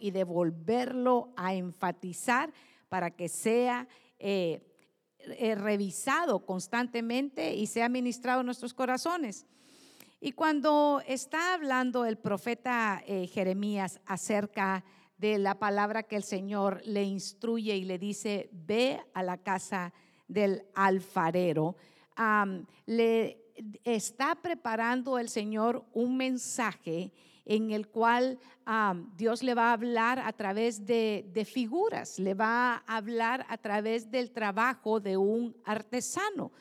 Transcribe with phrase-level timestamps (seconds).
[0.00, 2.52] y de volverlo a enfatizar
[2.88, 3.86] para que sea
[4.18, 4.62] eh,
[5.18, 9.46] eh, revisado constantemente y sea ministrado en nuestros corazones.
[10.20, 14.84] Y cuando está hablando el profeta eh, Jeremías acerca
[15.16, 19.92] de la palabra que el Señor le instruye y le dice, ve a la casa
[20.28, 21.76] del alfarero,
[22.86, 23.40] le
[23.84, 27.12] está preparando el Señor un mensaje
[27.50, 28.38] en el cual
[29.16, 34.08] Dios le va a hablar a través de, figuras, le va a hablar a través
[34.08, 36.52] del trabajo de un artesano.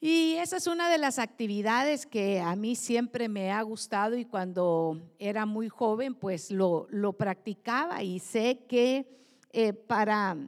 [0.00, 4.24] Y esa es una de las actividades que a mí siempre me ha gustado y
[4.24, 9.06] cuando era muy joven pues lo, lo practicaba y sé que
[9.52, 10.38] eh, para,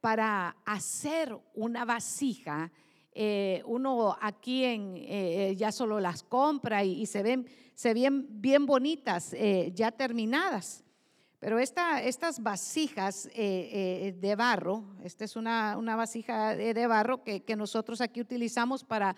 [0.00, 2.72] para hacer una vasija,
[3.12, 7.46] eh, uno aquí en, eh, ya solo las compra y, se ven,
[7.78, 9.36] se ven bien bonitas,
[9.72, 10.82] ya terminadas.
[11.38, 17.22] Pero esta, estas vasijas eh, eh, de barro, esta es una, una vasija de, barro
[17.22, 19.14] que, que, nosotros aquí utilizamos para,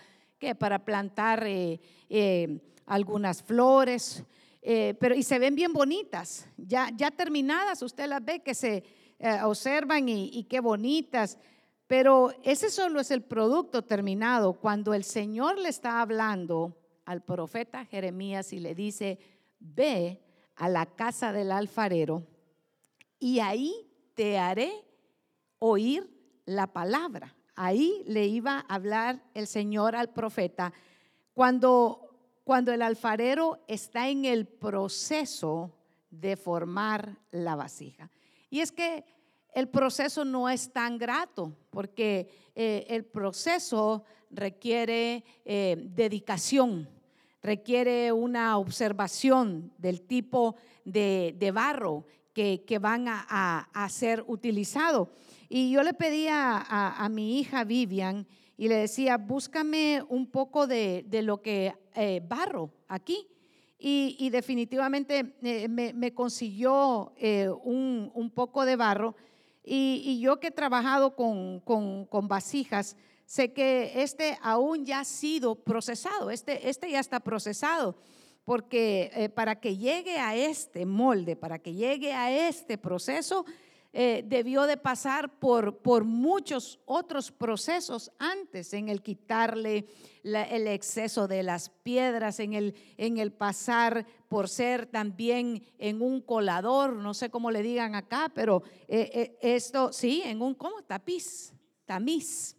[0.58, 4.22] para plantar eh, algunas flores,
[4.62, 8.84] pero y se ven bien bonitas, ya, ya terminadas, usted las ve que se
[9.42, 11.38] observan y, y qué bonitas.
[11.86, 14.52] Pero ese solo es el producto terminado.
[14.52, 16.76] Cuando el Señor le está hablando
[17.10, 19.18] al profeta Jeremías y le dice,
[19.58, 20.22] ve,
[20.54, 22.24] a la casa del alfarero
[23.18, 24.72] y ahí te haré
[25.58, 26.08] oír
[26.44, 27.34] la palabra.
[27.56, 30.72] Ahí le iba a hablar el Señor al profeta
[31.32, 32.10] cuando,
[32.44, 35.74] cuando el alfarero está en el proceso
[36.10, 38.08] de formar la vasija.
[38.50, 39.04] Y es que
[39.52, 46.99] el proceso no es tan grato porque eh, el proceso requiere eh, dedicación
[47.42, 55.10] requiere una observación del tipo de, barro que, van a, ser utilizado.
[55.48, 61.04] Y yo le pedía a, mi hija Vivian y le decía, búscame un poco de,
[61.22, 63.26] lo que eh, barro aquí.
[63.82, 69.16] Y, definitivamente eh, me, consiguió eh, un, poco de barro.
[69.64, 72.96] Y, yo que he trabajado con, con vasijas,
[73.30, 77.94] sé que este aún ya ha sido procesado, este, este ya está procesado,
[78.44, 83.44] porque eh, para que llegue a este molde, para que llegue a este proceso,
[83.92, 89.86] eh, debió de pasar por, por muchos otros procesos antes, en el quitarle
[90.24, 96.20] el exceso de las piedras, en el, en el pasar por ser también en un
[96.20, 100.82] colador, no sé cómo le digan acá, pero eh, esto, sí, en un, ¿cómo?
[100.82, 101.52] Tapiz,
[101.84, 102.56] tamiz.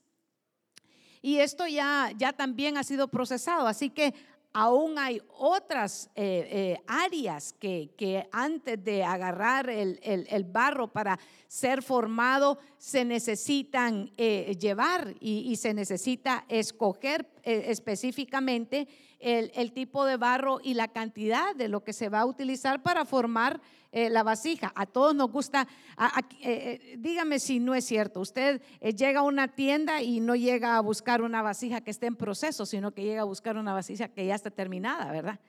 [1.21, 4.13] Y esto ya, ya también ha sido procesado, así que
[4.53, 11.19] aún hay otras eh, eh, áreas que, que, antes de agarrar el, el, barro para
[11.47, 18.87] ser formado se necesitan eh, llevar y, se necesita escoger específicamente
[19.21, 23.05] el, tipo de barro y la cantidad de lo que se va a utilizar para
[23.05, 23.61] formar
[23.91, 24.71] eh, la vasija.
[24.75, 25.67] A todos nos gusta,
[25.99, 30.77] eh, eh, dígame si no es cierto, usted llega a una tienda y no llega
[30.77, 34.07] a buscar una vasija que esté en proceso, sino que llega a buscar una vasija
[34.07, 35.39] que ya está terminada, ¿verdad?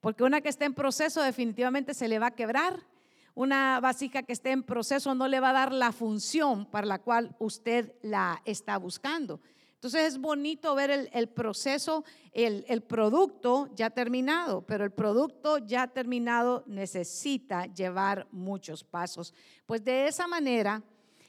[0.00, 2.80] Porque una que esté en proceso definitivamente se le va a quebrar.
[3.34, 6.98] Una vasija que esté en proceso no le va a dar la función para la
[6.98, 9.40] cual usted la está buscando.
[9.78, 15.86] Entonces es bonito ver el, proceso, el, el, producto ya terminado, pero el producto ya
[15.86, 19.32] terminado necesita llevar muchos pasos.
[19.66, 20.82] Pues de esa manera,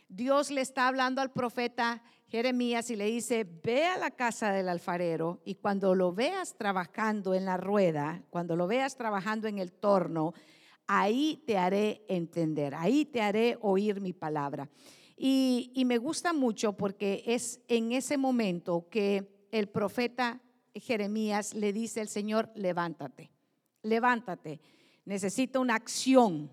[0.07, 4.67] Dios le está hablando al profeta Jeremías y le dice, ve a la casa del
[4.67, 9.71] alfarero y cuando lo veas trabajando en la rueda, cuando lo veas trabajando en el
[9.71, 10.33] torno,
[10.87, 14.67] ahí te haré entender, ahí te haré oír mi palabra.
[15.21, 20.41] Y, me gusta mucho porque es en ese momento que el profeta
[20.73, 23.29] Jeremías le dice al Señor, levántate,
[23.83, 24.61] levántate,
[25.03, 26.49] necesita una acción,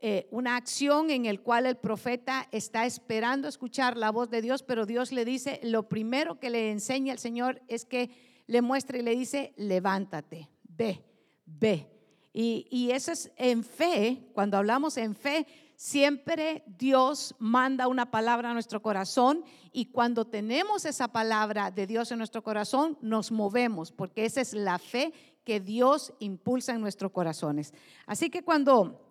[0.00, 4.64] eh, una acción en el cual el profeta está esperando escuchar la voz de Dios,
[4.64, 8.10] pero Dios le dice, lo primero que le enseña el Señor es que
[8.48, 11.04] le muestra y le dice, levántate, ve,
[11.46, 11.86] ve.
[12.32, 15.46] Y, y eso es en fe, cuando hablamos en fe,
[15.82, 22.12] Siempre Dios manda una palabra a nuestro corazón y cuando tenemos esa palabra de Dios
[22.12, 25.12] en nuestro corazón, nos movemos, porque esa es la fe
[25.42, 27.74] que Dios impulsa en nuestros corazones.
[28.06, 29.04] Así que cuando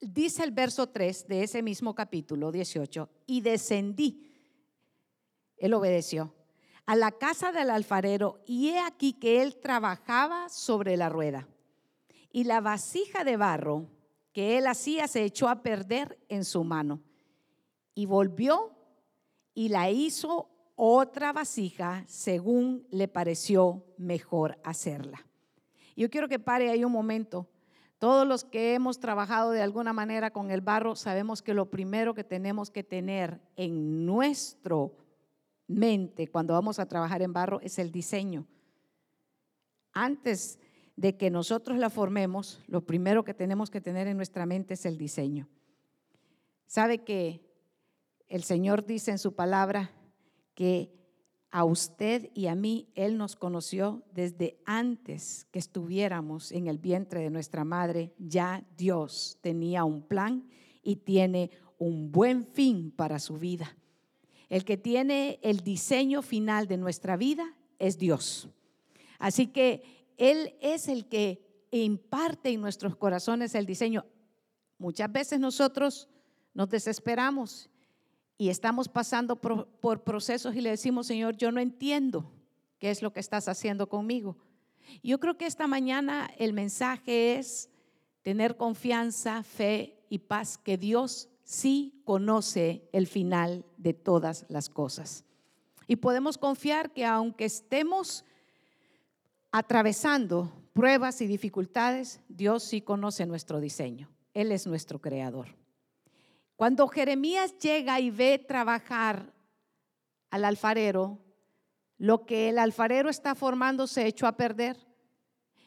[0.00, 4.32] dice el verso 3 de ese mismo capítulo 18, y descendí,
[5.56, 6.32] él obedeció
[6.86, 11.48] a la casa del alfarero y he aquí que él trabajaba sobre la rueda.
[12.30, 13.97] Y la vasija de barro
[14.38, 17.00] que él hacía se echó a perder en su mano.
[17.96, 18.70] Y volvió
[19.52, 25.26] y la hizo otra vasija según le pareció mejor hacerla.
[25.96, 27.48] Yo quiero que pare ahí un momento.
[27.98, 32.14] Todos los que hemos trabajado de alguna manera con el barro sabemos que lo primero
[32.14, 34.94] que tenemos que tener en nuestro
[35.66, 38.46] mente cuando vamos a trabajar en barro es el diseño.
[39.92, 40.60] Antes
[40.98, 44.84] de que nosotros la formemos, lo primero que tenemos que tener en nuestra mente es
[44.84, 45.48] el diseño.
[46.66, 47.40] ¿Sabe que
[48.26, 49.92] el Señor dice en su palabra
[50.56, 50.92] que
[51.52, 57.20] a usted y a mí Él nos conoció desde antes que estuviéramos en el vientre
[57.20, 58.12] de nuestra madre.
[58.18, 60.50] Ya Dios tenía un plan
[60.82, 63.76] y tiene un buen fin para su vida.
[64.48, 68.48] El que tiene el diseño final de nuestra vida es Dios.
[69.20, 74.04] Así que Él es el que imparte en nuestros corazones el diseño.
[74.76, 76.08] Muchas veces nosotros
[76.52, 77.70] nos desesperamos
[78.36, 82.30] y estamos pasando por, procesos y le decimos, Señor, yo no entiendo
[82.78, 84.36] qué es lo que estás haciendo conmigo.
[85.02, 87.70] Yo creo que esta mañana el mensaje es
[88.22, 95.24] tener confianza, fe y paz, que Dios sí conoce el final de todas las cosas.
[95.86, 98.24] Y podemos confiar que aunque estemos
[99.50, 104.08] atravesando pruebas y dificultades, Dios sí conoce nuestro diseño.
[104.34, 105.56] Él es nuestro creador.
[106.56, 109.32] Cuando Jeremías llega y ve trabajar
[110.30, 111.18] al alfarero,
[111.96, 114.76] lo que el alfarero está formando se echó a perder.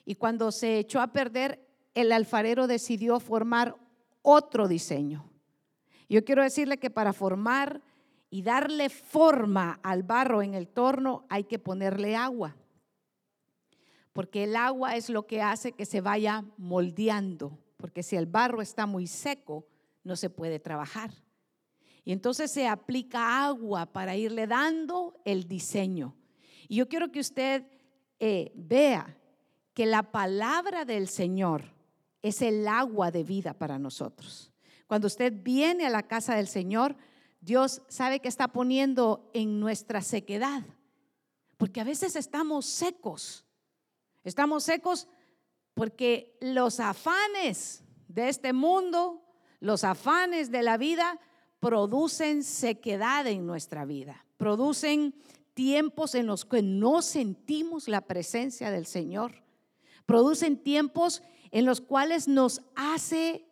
[0.06, 3.76] Y cuando se echó a perder, el alfarero decidió formar
[4.22, 5.30] otro diseño.
[6.10, 7.82] Yo quiero decirle que para formar
[8.30, 12.56] y darle forma al barro en el torno hay que ponerle agua.
[14.14, 17.58] Porque el agua es lo que hace que se vaya moldeando.
[17.78, 19.66] Porque si el barro está muy seco,
[20.04, 21.12] no se puede trabajar.
[22.04, 26.16] Y entonces se aplica agua para irle dando el diseño.
[26.68, 27.66] Y yo quiero que usted
[28.20, 29.18] eh, vea
[29.74, 31.64] que la palabra del Señor
[32.22, 34.52] es el agua de vida para nosotros.
[34.88, 36.96] Cuando usted viene a la casa del Señor,
[37.40, 40.64] Dios sabe que está poniendo en nuestra sequedad.
[41.58, 43.46] Porque a veces estamos secos.
[44.24, 45.08] Estamos secos
[45.74, 49.24] porque los afanes de este mundo,
[49.60, 51.20] los afanes de la vida
[51.60, 55.16] producen sequedad en nuestra vida, producen
[55.54, 59.44] tiempos en los que no sentimos la presencia del Señor,
[60.06, 61.22] producen tiempos
[61.52, 63.46] en los cuales nos hace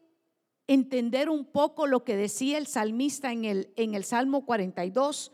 [0.68, 5.32] entender un poco lo que decía el salmista en el, en el Salmo 42,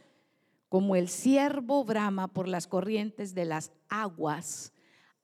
[0.69, 4.73] como el siervo brama por las corrientes de las aguas,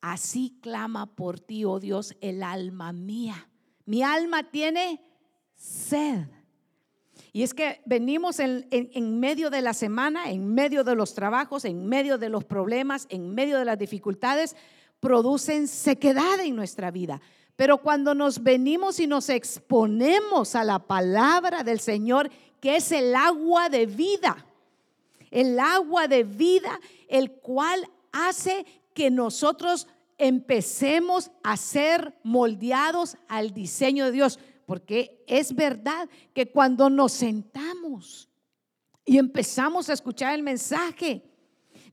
[0.01, 3.47] así clama por ti, oh Dios, el alma mía.
[3.85, 5.01] Mi alma tiene
[5.55, 6.25] sed.
[7.33, 11.87] Y es que venimos en, medio de la semana, en medio de los trabajos, en
[11.87, 14.55] medio de los problemas, en medio de las dificultades,
[14.99, 17.21] producen sequedad en nuestra vida.
[17.55, 23.15] Pero cuando nos venimos y nos exponemos a la palabra del Señor, que es el
[23.15, 24.45] agua de vida,
[25.29, 34.05] el agua de vida, el cual hace que nosotros empecemos a ser moldeados al diseño
[34.05, 34.39] de Dios.
[34.65, 38.29] Porque es verdad que cuando nos sentamos
[39.03, 41.30] y empezamos a escuchar el mensaje,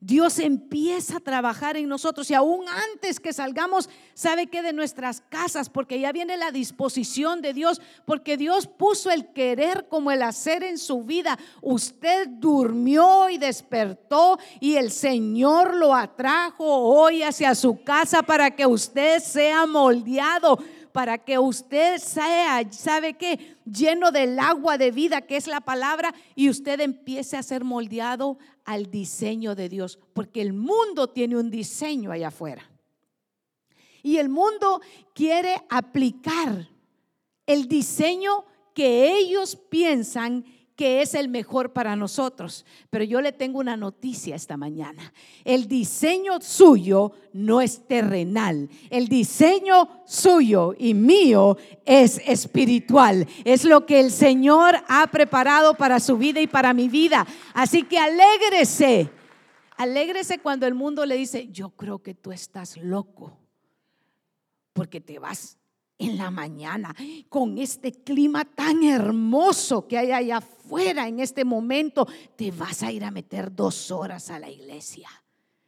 [0.00, 5.20] Dios empieza a trabajar en nosotros y aún antes que salgamos, sabe que de nuestras
[5.22, 10.22] casas, porque ya viene la disposición de Dios, porque Dios puso el querer como el
[10.22, 11.36] hacer en su vida.
[11.62, 18.66] Usted durmió y despertó y el Señor lo atrajo hoy hacia su casa para que
[18.66, 20.58] usted sea moldeado
[20.92, 23.56] para que usted sea, ¿sabe qué?
[23.64, 28.36] Lleno del agua de vida que es la palabra y usted empiece a ser moldeado
[28.68, 32.70] al diseño de Dios, porque el mundo tiene un diseño allá afuera.
[34.02, 34.82] Y el mundo
[35.14, 36.68] quiere aplicar
[37.46, 38.44] el diseño
[38.74, 40.44] que ellos piensan
[40.78, 42.64] que es el mejor para nosotros.
[42.88, 45.12] Pero yo le tengo una noticia esta mañana.
[45.44, 48.68] El diseño suyo no es terrenal.
[48.88, 53.26] El diseño suyo y mío es espiritual.
[53.44, 57.26] Es lo que el Señor ha preparado para su vida y para mi vida.
[57.54, 59.10] Así que alégrese.
[59.76, 63.36] Alégrese cuando el mundo le dice, yo creo que tú estás loco
[64.74, 65.57] porque te vas
[65.98, 66.94] en la mañana,
[67.28, 72.92] con este clima tan hermoso que hay allá afuera en este momento, te vas a
[72.92, 75.08] ir a meter dos horas a la iglesia.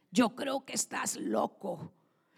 [0.09, 1.91] Yo creo que estás loco.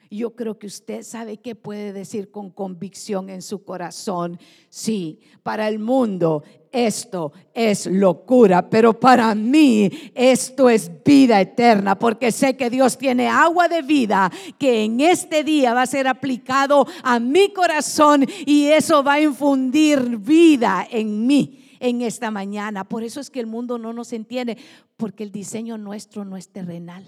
[0.10, 5.68] Yo creo que usted sabe que puede decir con convicción en su corazón, sí, para
[5.68, 6.44] el mundo
[6.74, 13.28] esto es locura, pero para mí esto es vida eterna, porque sé que Dios tiene
[13.28, 18.66] agua de vida que en este día va a ser aplicado a mi corazón y
[18.66, 22.84] eso va a infundir vida en mí en esta mañana.
[22.86, 24.58] Por eso es que el mundo no nos entiende,
[24.98, 27.04] porque el diseño nuestro no es terrenal.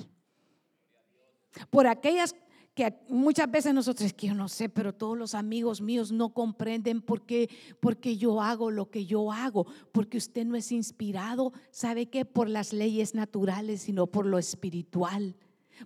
[1.69, 2.35] Por aquellas
[2.75, 6.34] que muchas veces nosotros, es que yo no sé, pero todos los amigos míos no
[6.34, 11.53] comprenden por qué, porque yo hago lo que yo hago, porque usted no es inspirado,
[11.72, 12.25] ¿sabe qué?
[12.25, 15.36] Por las leyes naturales, sino por lo espiritual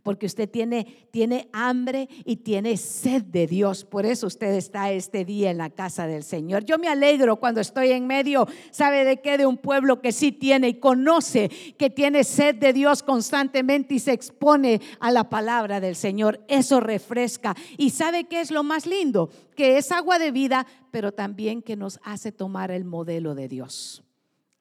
[0.04, 3.86] porque usted tiene, tiene hambre y tiene sed de Dios.
[3.86, 6.66] Por eso usted está este día en la casa del Señor.
[6.66, 9.38] Yo me alegro cuando estoy en medio, ¿sabe de qué?
[9.38, 14.00] De un pueblo que sí tiene y conoce que tiene sed de Dios constantemente y
[14.00, 16.44] se expone a la palabra del Señor.
[16.48, 17.56] Eso refresca.
[17.78, 19.30] ¿Y sabe qué es lo más lindo?
[19.56, 24.04] Que es agua de vida, pero también que nos hace tomar el modelo de Dios,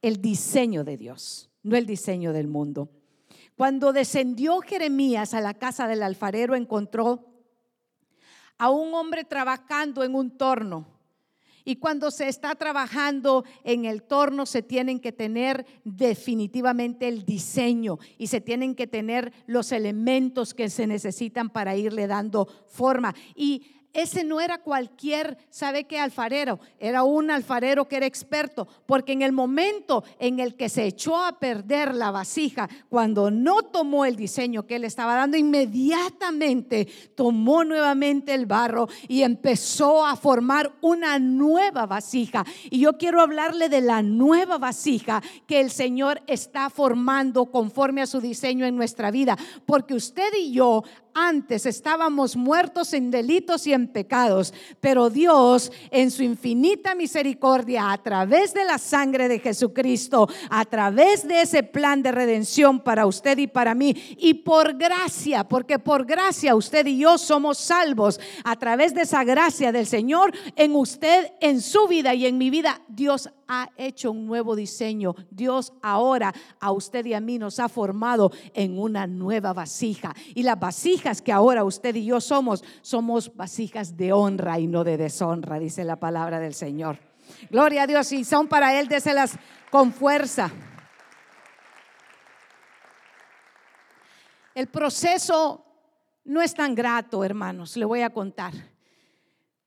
[0.03, 2.91] el diseño de Dios, no el diseño del mundo.
[3.59, 7.27] Cuando descendió Jeremías a la casa del alfarero, encontró
[8.57, 10.87] a un hombre trabajando en un torno.
[11.65, 17.99] Y cuando se está trabajando en el torno, se tienen que tener definitivamente el diseño
[18.17, 23.12] y se tienen que tener los elementos que se necesitan para irle dando forma.
[23.35, 26.61] Y ese no era cualquier, ¿sabe qué alfarero?
[26.78, 31.16] Era un alfarero que era experto, porque en el momento en el que se echó
[31.16, 37.64] a perder la vasija, cuando no tomó el diseño que él estaba dando, inmediatamente tomó
[37.64, 42.45] nuevamente el barro y empezó a formar una nueva vasija.
[42.71, 48.07] Y yo quiero hablarle de la nueva vasija que el Señor está formando conforme a
[48.07, 50.85] su diseño en nuestra vida, porque usted y yo
[51.27, 57.99] antes estábamos muertos en delitos y en pecados, pero Dios en su infinita misericordia, a
[58.03, 63.39] través de la sangre de Jesucristo, a través de ese plan de redención para usted
[63.39, 68.57] y para mí, y por gracia, porque por gracia usted y yo somos salvos, a
[68.57, 72.81] través de esa gracia del Señor en usted, en su vida y en mi vida,
[72.89, 75.14] Dios ha hecho un nuevo diseño.
[75.31, 80.14] Dios ahora a usted y a mí nos ha formado en una nueva vasija.
[80.35, 84.85] Y las vasijas que ahora usted y yo somos, somos vasijas de honra y no
[84.85, 86.99] de deshonra, dice la palabra del Señor.
[87.50, 88.12] Gloria a Dios.
[88.12, 89.38] Y son para Él, déselas
[89.71, 90.50] con fuerza.
[94.55, 95.64] El proceso
[96.25, 98.52] no es tan grato, hermanos, le voy a contar.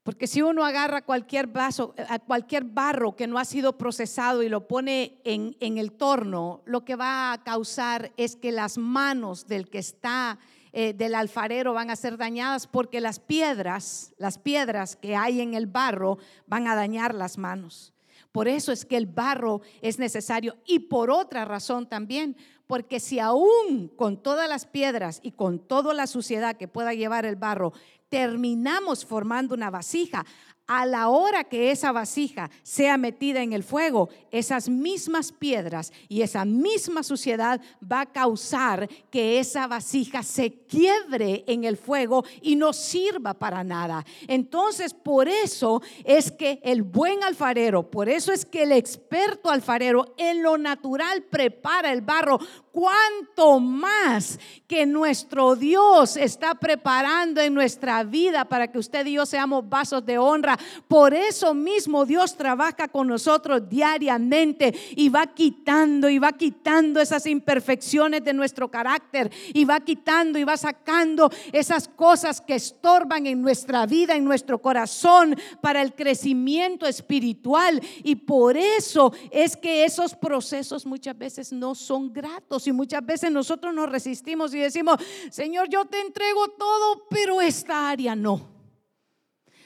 [0.04, 4.50] Porque si uno agarra cualquier vaso, a cualquier barro que no ha sido procesado y
[4.50, 9.46] lo pone en, en, el torno, lo que va a causar es que las manos
[9.46, 10.40] del que está,
[10.74, 15.54] eh, del alfarero, van a ser dañadas porque las piedras, las piedras que hay en
[15.54, 16.18] el barro
[16.48, 17.94] van a dañar las manos.
[18.32, 22.38] Por eso es que el barro es necesario y por otra razón también,
[22.72, 27.26] porque si aún con todas las piedras y con toda la suciedad que pueda llevar
[27.26, 27.74] el barro,
[28.08, 30.26] terminamos formando una vasija,
[30.74, 36.22] a la hora que esa vasija sea metida en el fuego, esas mismas piedras y
[36.22, 42.56] esa misma suciedad va a causar que esa vasija se quiebre en el fuego y
[42.56, 44.06] no sirva para nada.
[44.28, 50.16] Entonces, por eso es que el buen alfarero, por eso es que el experto alfarero
[50.18, 52.40] en lo natural prepara el barro
[52.72, 59.26] cuánto más que nuestro Dios está preparando en nuestra vida para que usted y yo
[59.26, 60.58] seamos vasos de honra.
[60.88, 67.26] Por eso mismo Dios trabaja con nosotros diariamente y va quitando y va quitando esas
[67.26, 73.42] imperfecciones de nuestro carácter y va quitando y va sacando esas cosas que estorban en
[73.42, 77.82] nuestra vida, en nuestro corazón para el crecimiento espiritual.
[78.04, 83.32] Y por eso es que esos procesos muchas veces no son gratos y muchas veces
[83.32, 84.98] nosotros nos resistimos y decimos,
[85.30, 88.61] Señor, yo te entrego todo, pero esta área no.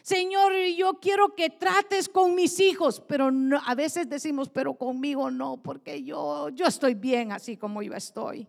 [0.05, 3.31] Señor, yo quiero que trates con mis hijos, pero
[3.65, 8.47] a veces decimos, pero conmigo no, porque yo, yo estoy bien así como yo estoy.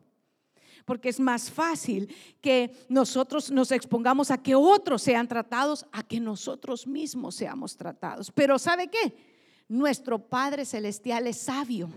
[0.85, 6.21] Porque es más fácil que nosotros nos expongamos a que otros sean tratados, a que
[6.21, 8.31] nosotros mismos seamos tratados.
[8.31, 9.17] Pero ¿sabe qué?
[9.67, 11.89] Nuestro Padre Celestial es sabio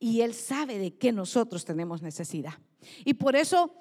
[0.00, 2.54] y Él sabe de qué nosotros tenemos necesidad.
[3.04, 3.72] Y por eso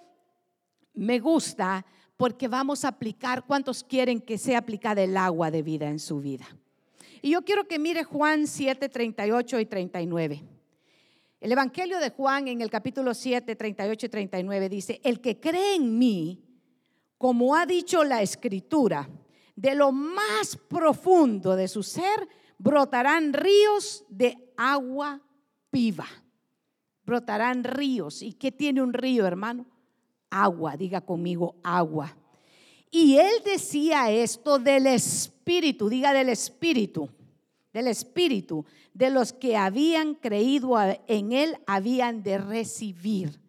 [0.94, 1.84] me gusta
[2.22, 6.20] porque vamos a aplicar, ¿cuántos quieren que sea aplicada el agua de vida en su
[6.20, 6.46] vida?
[7.20, 10.44] Y yo quiero que mire Juan 7, 38 y 39.
[11.40, 15.74] El Evangelio de Juan en el capítulo 7, 38 y 39 dice, el que cree
[15.74, 16.44] en mí,
[17.18, 19.10] como ha dicho la escritura,
[19.56, 25.20] de lo más profundo de su ser brotarán ríos de agua
[25.72, 26.06] viva.
[27.04, 28.22] Brotarán ríos.
[28.22, 29.66] ¿Y qué tiene un río, hermano?
[30.32, 32.18] Agua, diga conmigo, agua.
[32.90, 37.08] Y él decía esto del Espíritu, diga del Espíritu,
[37.72, 40.76] del Espíritu, de los que habían creído
[41.08, 43.40] en él, habían de recibir.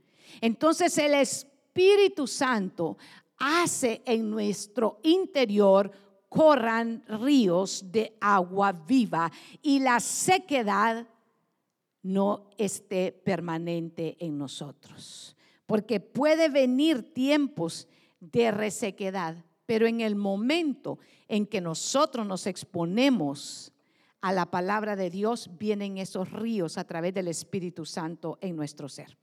[0.40, 2.98] Entonces el Espíritu Santo
[3.38, 5.90] hace en nuestro interior
[6.28, 11.06] corran ríos de agua viva y la sequedad
[12.02, 15.31] no esté permanente en nosotros.
[15.72, 17.88] Porque puede venir tiempos
[18.20, 20.98] de resequedad, pero en el momento
[21.28, 23.72] en que nosotros nos exponemos
[24.20, 28.86] a la palabra de Dios, vienen esos ríos a través del Espíritu Santo en nuestro
[28.90, 29.16] ser.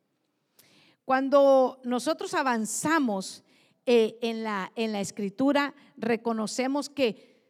[1.05, 3.43] Cuando nosotros avanzamos
[3.85, 7.43] eh, en, la, en la escritura reconocemos que,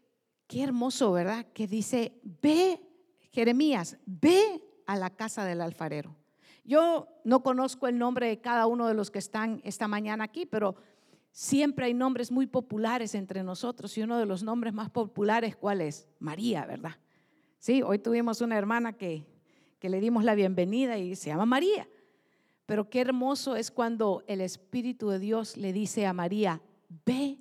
[0.45, 1.45] qué hermoso, ¿verdad?
[1.53, 2.81] Que dice, ve,
[3.31, 6.18] Jeremías, ve a la casa del alfarero.
[6.63, 10.45] Yo no conozco el nombre de cada uno de los que están esta mañana aquí,
[10.45, 10.75] pero
[11.31, 15.81] siempre hay nombres muy populares entre nosotros y uno de los nombres más populares, ¿cuál
[15.81, 16.07] es?
[16.19, 16.97] María, ¿verdad?
[17.57, 19.25] Sí, hoy tuvimos una hermana que,
[19.79, 21.87] que le dimos la bienvenida y se llama María.
[22.65, 26.61] Pero qué hermoso es cuando el Espíritu de Dios le dice a María,
[27.05, 27.39] ve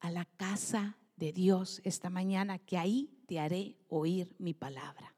[0.00, 5.14] a la casa de Dios esta mañana, que ahí te haré oír mi palabra.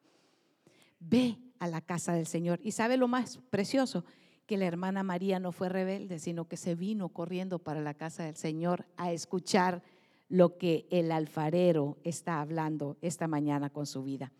[1.00, 2.60] Ve a la casa del Señor.
[2.62, 4.04] Y sabe lo más precioso,
[4.46, 8.24] que la hermana María no fue rebelde, sino que se vino corriendo para la casa
[8.24, 9.82] del Señor a escuchar
[10.28, 14.32] lo que el alfarero está hablando esta mañana con su vida.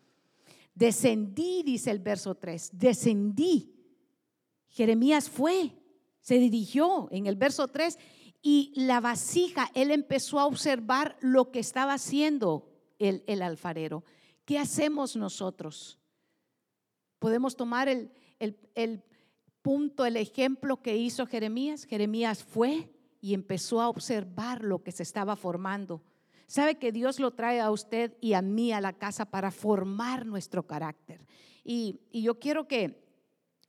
[0.75, 3.77] Descendí, dice el verso 3, descendí
[4.77, 5.71] Jeremías fue,
[6.21, 7.99] se dirigió en el verso 3
[8.43, 12.69] y la vasija, él empezó a observar lo que estaba haciendo
[12.99, 14.05] el, el alfarero.
[14.45, 15.99] ¿Qué hacemos nosotros?
[17.19, 19.03] Podemos tomar el, el, el
[19.63, 21.85] punto, el ejemplo que hizo Jeremías.
[21.85, 26.03] Jeremías fue y empezó a observar lo que se estaba formando.
[26.47, 30.25] Sabe que Dios lo trae a usted y a mí a la casa para formar
[30.25, 31.27] nuestro carácter.
[31.65, 33.05] Y, y yo quiero que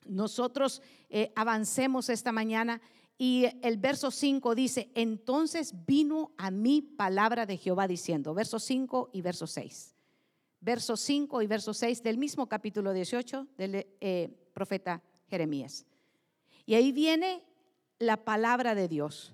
[0.05, 2.81] nosotros eh, avancemos esta mañana
[3.17, 9.09] y el verso 5 dice, entonces vino a mí palabra de Jehová diciendo, verso 5
[9.11, 9.96] y verso 6.
[10.59, 15.85] Verso 5 y verso 6 del mismo capítulo 18 del eh, profeta Jeremías.
[16.65, 17.43] Y ahí viene
[17.99, 19.33] la palabra de Dios.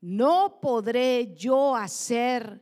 [0.00, 2.60] No podré yo hacer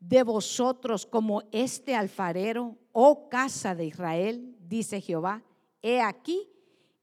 [0.00, 5.42] de vosotros como este alfarero, oh casa de Israel, dice Jehová.
[5.82, 6.48] He aquí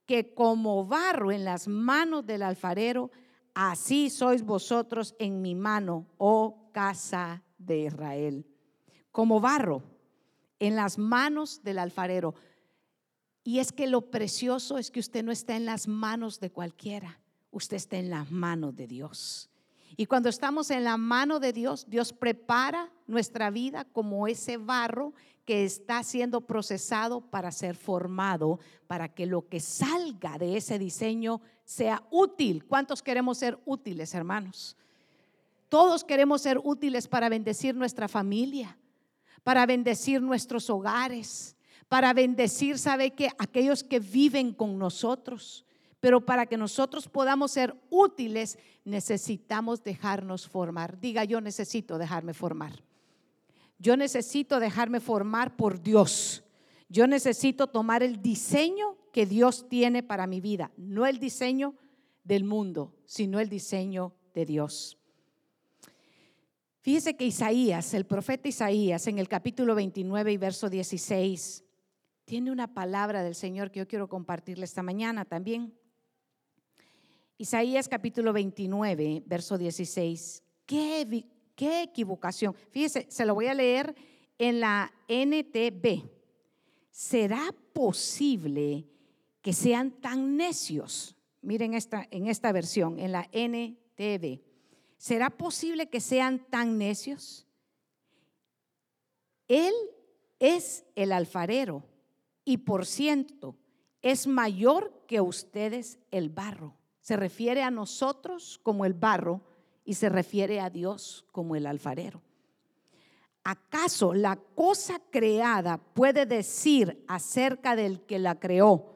[0.05, 3.11] que como barro en las manos del alfarero,
[3.53, 8.45] así sois vosotros en mi mano, oh casa de Israel.
[9.11, 9.83] Como barro
[10.67, 12.35] en las manos del alfarero.
[13.43, 17.19] Y es que lo precioso es que usted no está en las manos de cualquiera,
[17.51, 19.49] usted está en las manos de Dios.
[19.97, 25.13] Y cuando estamos en la mano de Dios, Dios prepara nuestra vida como ese barro
[25.45, 31.41] que está siendo procesado para ser formado, para que lo que salga de ese diseño
[31.65, 32.65] sea útil.
[32.65, 34.77] ¿Cuántos queremos ser útiles, hermanos?
[35.67, 38.77] Todos queremos ser útiles para bendecir nuestra familia,
[39.43, 41.55] para bendecir nuestros hogares,
[41.87, 45.65] para bendecir, ¿sabe que Aquellos que viven con nosotros.
[45.99, 50.99] Pero para que nosotros podamos ser útiles, necesitamos dejarnos formar.
[50.99, 52.83] Diga, yo necesito dejarme formar.
[53.79, 56.43] Yo necesito dejarme formar por Dios.
[56.89, 61.75] Yo necesito tomar el diseño que Dios tiene para mi vida, no el diseño
[62.23, 64.97] del mundo, sino el diseño de Dios.
[66.83, 71.63] Fíjese que Isaías, el profeta Isaías, en el capítulo 29 y verso 16,
[72.25, 75.73] tiene una palabra del Señor que yo quiero compartirle esta mañana también.
[77.37, 80.43] Isaías capítulo 29, verso 16.
[80.65, 82.53] Qué qué equivocación.
[82.71, 83.95] Fíjese, se lo voy a leer
[84.37, 86.03] en la NTB.
[86.91, 88.89] ¿Será posible
[89.41, 91.15] que sean tan necios?
[91.41, 94.52] Miren esta, en esta versión, en la NTB.
[95.03, 97.45] ¿Será posible que sean tan necios?
[99.49, 99.73] Él
[100.39, 101.83] es el alfarero
[102.45, 103.57] y por ciento
[104.01, 106.77] es mayor que ustedes el barro.
[107.01, 109.41] Se refiere a nosotros como el barro
[109.83, 112.21] y se refiere a Dios como el alfarero.
[113.43, 118.95] ¿Acaso la cosa creada puede decir acerca del que la creó,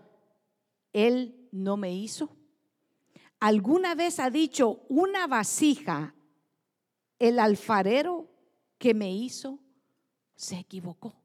[0.93, 2.36] Él no me hizo?
[3.39, 6.13] ¿Alguna vez ha dicho una vasija
[7.19, 8.29] el alfarero
[8.77, 9.59] que me hizo
[10.35, 11.15] se equivocó.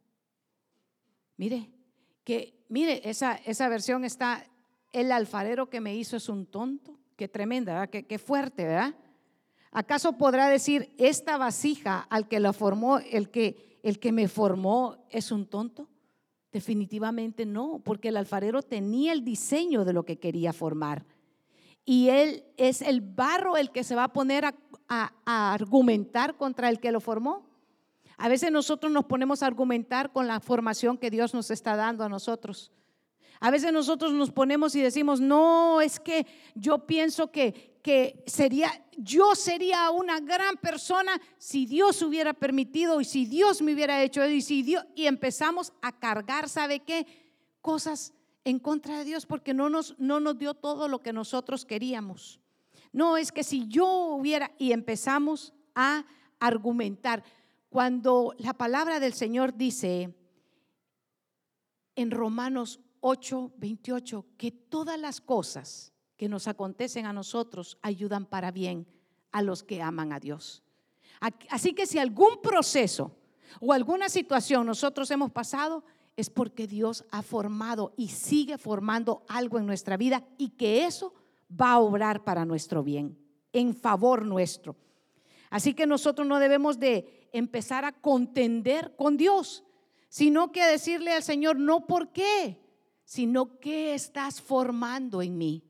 [1.37, 1.71] Mire,
[2.25, 4.47] que mire, esa, esa versión está,
[4.93, 6.99] el alfarero que me hizo es un tonto.
[7.17, 7.87] Qué tremenda.
[7.89, 8.95] Qué, qué fuerte, ¿verdad?
[9.71, 15.07] ¿Acaso podrá decir, esta vasija al que la formó, el que, el que me formó
[15.11, 15.89] es un tonto?
[16.53, 21.07] Definitivamente no, porque el alfarero tenía el diseño de lo que quería formar.
[21.85, 24.55] Y él es el barro el que se va a poner a,
[25.25, 27.49] argumentar contra el que lo formó.
[28.19, 32.05] A veces nosotros nos ponemos a argumentar con la formación que Dios nos está dando
[32.05, 32.71] a nosotros.
[33.41, 38.71] A veces nosotros nos ponemos y decimos, no, es que yo pienso que, que sería,
[38.97, 44.25] yo sería una gran persona si Dios hubiera permitido y si Dios me hubiera hecho
[44.27, 47.07] y si Dios, y empezamos a cargar, ¿sabe qué?
[47.61, 48.13] Cosas
[48.45, 52.41] en contra de Dios porque no nos, no nos dio todo lo que nosotros queríamos.
[52.93, 56.05] No, es que si yo hubiera, y empezamos a
[56.39, 57.23] argumentar.
[57.69, 60.15] Cuando la palabra del Señor dice
[61.95, 68.51] en Romanos 8, 28, que todas las cosas que nos acontecen a nosotros ayudan para
[68.51, 68.87] bien
[69.31, 70.63] a los que aman a Dios.
[71.49, 73.17] Así que si algún proceso
[73.61, 75.85] o alguna situación nosotros hemos pasado,
[76.17, 81.15] es porque Dios ha formado y sigue formando algo en nuestra vida y que eso
[81.51, 83.19] va a obrar para nuestro bien,
[83.53, 84.77] en favor nuestro.
[85.51, 89.65] Así que nosotros no debemos de empezar a contender con Dios,
[90.09, 92.59] sino que decirle al Señor, no por qué,
[93.05, 95.65] sino qué estás formando en mí.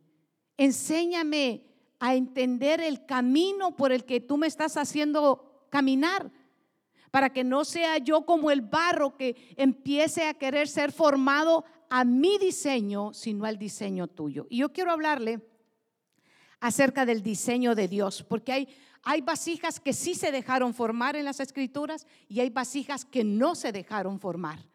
[0.57, 1.65] Enséñame
[1.99, 6.33] a entender el camino por el que tú me estás haciendo caminar,
[7.13, 12.07] para que no sea yo como el barro que empiece a querer ser formado a
[12.07, 14.47] mi diseño, sino al diseño tuyo.
[14.49, 15.47] Y yo quiero hablarle
[16.59, 18.67] acerca del diseño de Dios, porque
[19.03, 23.55] hay vasijas que sí se dejaron formar en las escrituras y hay vasijas que no
[23.57, 24.72] se dejaron formar.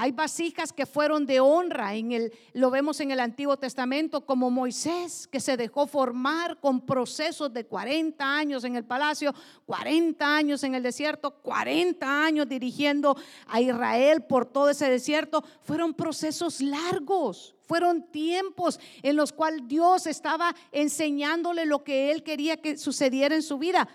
[0.00, 4.48] Hay vasijas que fueron de honra, en el, lo vemos en el Antiguo Testamento, como
[4.48, 9.34] Moisés, que se dejó formar con procesos de 40 años en el palacio,
[9.66, 13.16] 40 años en el desierto, 40 años dirigiendo
[13.48, 15.42] a Israel por todo ese desierto.
[15.62, 22.58] Fueron procesos largos, fueron tiempos en los cuales Dios estaba enseñándole lo que Él quería
[22.58, 23.88] que sucediera en su vida.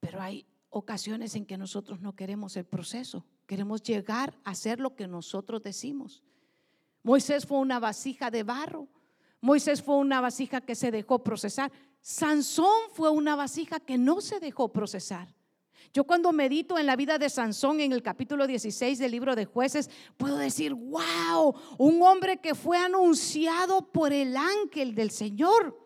[0.00, 3.24] Pero hay ocasiones en que nosotros no queremos el proceso.
[3.46, 6.22] Queremos llegar a hacer lo que nosotros decimos.
[7.02, 8.88] Moisés fue una vasija de barro.
[9.40, 11.72] Moisés fue una vasija que se dejó procesar.
[12.00, 15.34] Sansón fue una vasija que no se dejó procesar.
[15.92, 19.44] Yo cuando medito en la vida de Sansón en el capítulo 16 del libro de
[19.44, 25.78] jueces, puedo decir, wow, un hombre que fue anunciado por el ángel del Señor.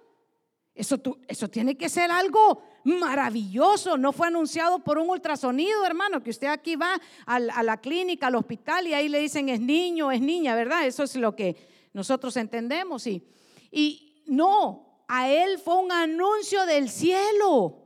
[0.74, 3.98] Eso, eso tiene que ser algo maravilloso.
[3.98, 8.36] No fue anunciado por un ultrasonido, hermano, que usted aquí va a, la clínica, al
[8.36, 10.86] hospital y ahí le dicen es niño, es niña, ¿verdad?
[10.86, 11.56] Eso es lo que
[11.92, 13.06] nosotros entendemos.
[13.06, 13.26] Y,
[13.70, 17.82] y no, a él fue un anuncio del cielo,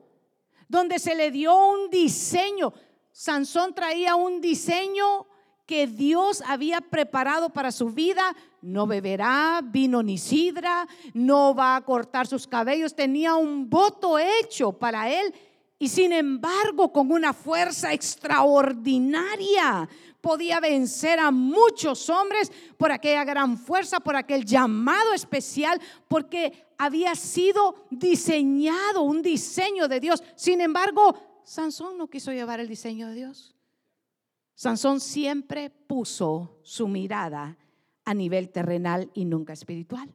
[0.69, 2.73] donde se le dio un diseño.
[3.11, 5.27] Sansón traía un diseño
[5.71, 8.35] que Dios había preparado para su vida.
[8.61, 12.97] No beberá vino ni sidra, no va a cortar sus cabellos.
[12.97, 15.33] Tenía un voto hecho para él
[15.79, 19.89] y sin embargo con una fuerza extraordinaria
[20.21, 27.15] podía vencer a muchos hombres por aquella gran fuerza, por aquel llamado especial, porque había
[27.15, 30.21] sido diseñado un diseño de Dios.
[30.35, 33.55] Sin embargo, Sansón no quiso llevar el diseño de Dios.
[34.61, 37.57] Sansón siempre puso su mirada
[38.05, 40.15] a nivel terrenal y nunca espiritual.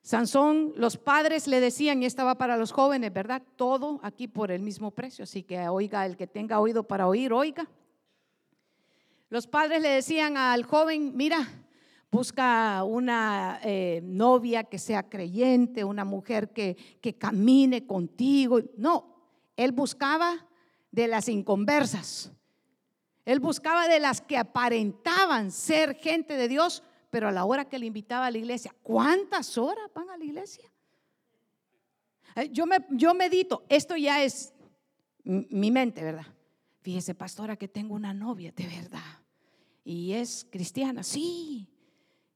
[0.00, 3.42] Sansón, los padres le decían, y estaba para los jóvenes, ¿verdad?
[3.56, 7.32] Todo aquí por el mismo precio, así que oiga, el que tenga oído para oír,
[7.32, 7.68] oiga.
[9.28, 11.48] Los padres le decían al joven, mira,
[12.12, 18.60] busca una eh, novia que sea creyente, una mujer que, que camine contigo.
[18.76, 20.46] No, él buscaba
[20.92, 22.30] de las inconversas,
[23.26, 27.78] él buscaba de las que aparentaban ser gente de Dios, pero a la hora que
[27.78, 30.72] le invitaba a la iglesia, ¿cuántas horas van a la iglesia?
[32.36, 34.54] Eh, yo, me, yo medito, esto ya es
[35.24, 36.26] mi mente, ¿verdad?
[36.82, 39.24] Fíjese, pastora, que tengo una novia, de verdad.
[39.84, 41.68] Y es cristiana, sí.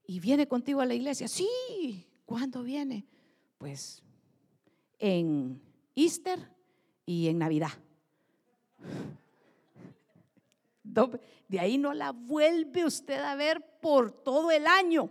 [0.05, 1.48] Y viene contigo a la iglesia, sí.
[2.26, 3.07] ¿Cuándo viene?
[3.59, 4.03] Pues
[4.98, 5.62] en
[5.94, 6.53] Easter
[7.07, 7.70] y en Navidad.
[11.48, 15.11] De ahí no la vuelve usted a ver por todo el año.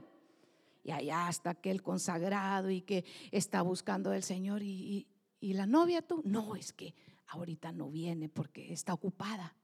[0.83, 4.63] Y allá está aquel consagrado y que está buscando el Señor.
[4.63, 5.07] Y,
[5.39, 6.21] ¿y la novia tú?
[6.25, 6.95] No, es que
[7.27, 9.55] ahorita no viene porque está ocupada,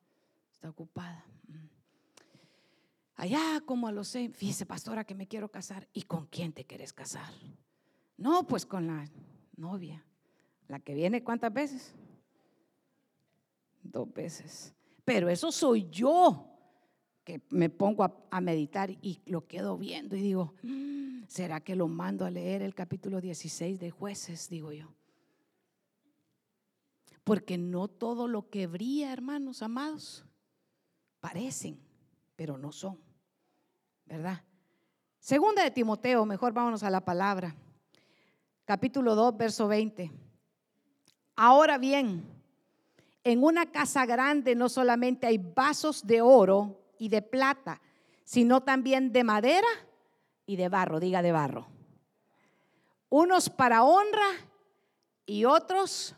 [0.51, 1.25] está ocupada.
[1.47, 1.67] Mm.
[3.15, 5.87] Allá como a los seis, fíjese pastora que me quiero casar.
[5.93, 7.31] ¿Y con quién te quieres casar?
[8.17, 9.09] No, pues con la
[9.55, 10.05] novia.
[10.67, 11.93] ¿La que viene cuántas veces?
[13.83, 14.73] Dos veces.
[15.05, 16.51] Pero eso soy yo
[17.23, 21.87] que me pongo a, meditar y lo quedo viendo y digo, mm, ¿será que lo
[21.87, 24.49] mando a leer el capítulo 16 de jueces?
[24.49, 24.93] Digo yo.
[27.23, 30.25] Porque no todo lo que brilla, hermanos amados,
[31.19, 31.79] parecen,
[32.35, 32.99] pero no son.
[34.05, 34.43] ¿Verdad?
[35.19, 37.55] Segunda de Timoteo, mejor vámonos a la palabra.
[38.65, 40.11] Capítulo 2, verso 20.
[41.35, 42.34] Ahora bien,
[43.25, 47.81] en una casa grande no solamente hay vasos de oro y de plata,
[48.23, 49.67] sino también de madera
[50.45, 51.67] y de barro, diga de barro.
[53.09, 54.27] Unos para honra
[55.25, 56.15] y otros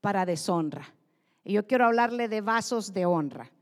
[0.00, 0.92] para deshonra.
[1.44, 3.52] Y yo quiero hablarle de vasos de honra,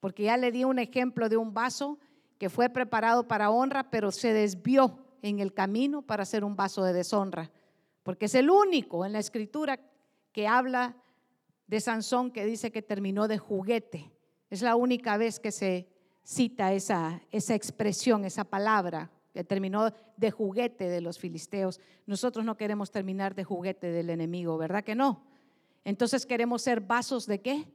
[0.00, 1.98] porque ya le di un ejemplo de un vaso
[2.38, 6.82] que fue preparado para honra, pero se desvió en el camino para ser un vaso
[6.84, 7.50] de deshonra,
[8.02, 9.78] porque es el único en la escritura
[10.32, 10.96] que habla
[11.70, 14.10] de Sansón que dice que terminó de juguete.
[14.50, 15.86] Es la única vez que se
[16.24, 21.78] cita esa, esa expresión, esa palabra, que terminó de juguete de los filisteos.
[22.06, 25.22] Nosotros no queremos terminar de juguete del enemigo, ¿verdad que no?
[25.84, 27.68] Entonces queremos ser vasos de qué?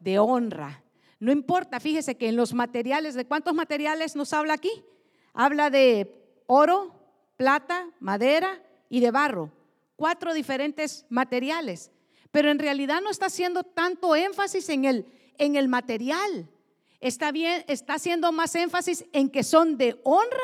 [0.00, 0.82] De honra.
[1.20, 4.82] No importa, fíjese que en los materiales, ¿de cuántos materiales nos habla aquí?
[5.34, 6.10] Habla de
[6.46, 6.94] oro,
[7.36, 9.52] plata, madera y de barro.
[9.94, 11.92] Cuatro diferentes materiales.
[12.36, 15.06] Pero en realidad no está haciendo tanto énfasis en el,
[15.38, 16.50] en el material
[17.00, 20.36] está bien, está haciendo más énfasis en que son de honra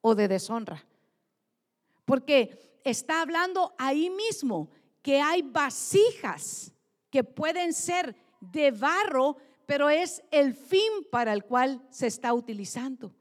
[0.00, 0.84] o de deshonra.
[2.04, 6.72] Porque está hablando ahí mismo que hay vasijas
[7.10, 13.14] que pueden ser de barro, pero es el fin para el cual se está utilizando.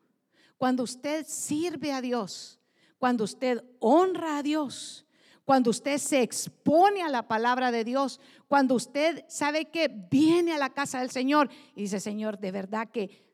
[0.58, 2.60] Cuando usted sirve a Dios,
[2.98, 5.06] cuando usted honra a Dios,
[5.50, 10.60] cuando usted se expone a la palabra de Dios, cuando usted sabe que viene a
[10.60, 13.26] la casa del Señor y dice, Señor, de verdad que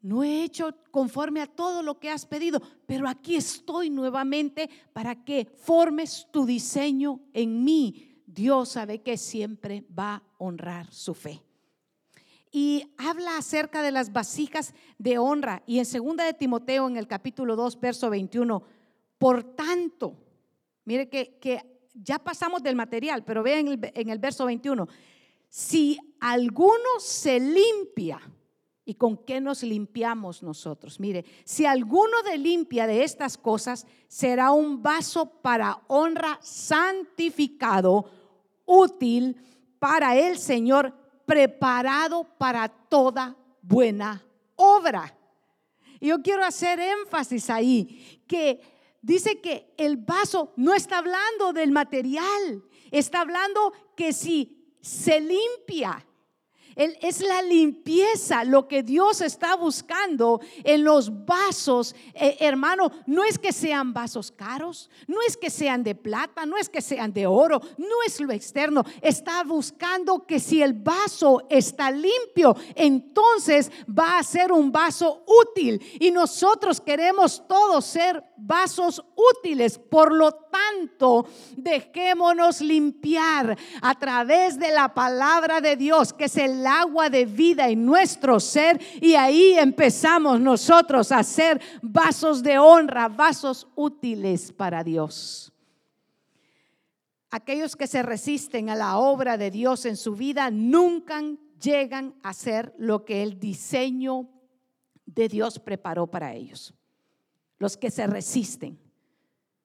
[0.00, 5.24] no he hecho conforme a todo lo que has pedido, pero aquí estoy nuevamente para
[5.24, 8.20] que formes tu diseño en mí.
[8.26, 11.40] Dios sabe que siempre va a honrar su fe.
[12.50, 15.62] Y habla acerca de las vasijas de honra.
[15.68, 18.60] Y en segunda de Timoteo, en el capítulo 2, verso 21,
[19.18, 20.16] por tanto,
[20.90, 21.62] Mire que,
[21.94, 24.88] ya pasamos del material, pero vean en el, en el verso 21.
[25.48, 28.20] Si alguno se limpia,
[28.84, 30.98] ¿y con qué nos limpiamos nosotros?
[30.98, 38.10] Mire, si alguno de limpia de estas cosas, será un vaso para honra santificado,
[38.66, 39.36] útil
[39.78, 40.92] para el Señor,
[41.24, 44.26] preparado para toda buena
[44.56, 45.16] obra.
[46.00, 52.64] Yo quiero hacer énfasis ahí, que dice que el vaso no está hablando del material,
[52.90, 56.06] está hablando que si se limpia,
[56.76, 61.94] es la limpieza lo que Dios está buscando en los vasos.
[62.14, 66.56] Eh, hermano, no es que sean vasos caros, no es que sean de plata, no
[66.56, 68.84] es que sean de oro, no es lo externo.
[69.02, 75.80] Está buscando que si el vaso está limpio, entonces va a ser un vaso útil.
[76.00, 79.78] Y nosotros queremos todos ser vasos útiles.
[79.78, 86.66] Por lo tanto, dejémonos limpiar a través de la palabra de Dios, que es el
[86.66, 88.80] agua de vida en nuestro ser.
[89.00, 95.52] Y ahí empezamos nosotros a ser vasos de honra, vasos útiles para Dios.
[97.30, 101.22] Aquellos que se resisten a la obra de Dios en su vida nunca
[101.60, 104.28] llegan a ser lo que el diseño
[105.06, 106.74] de Dios preparó para ellos
[107.60, 108.80] los que se resisten.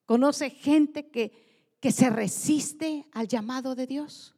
[0.04, 1.32] ¿Conoce gente que,
[1.80, 4.35] que se resiste al llamado de Dios?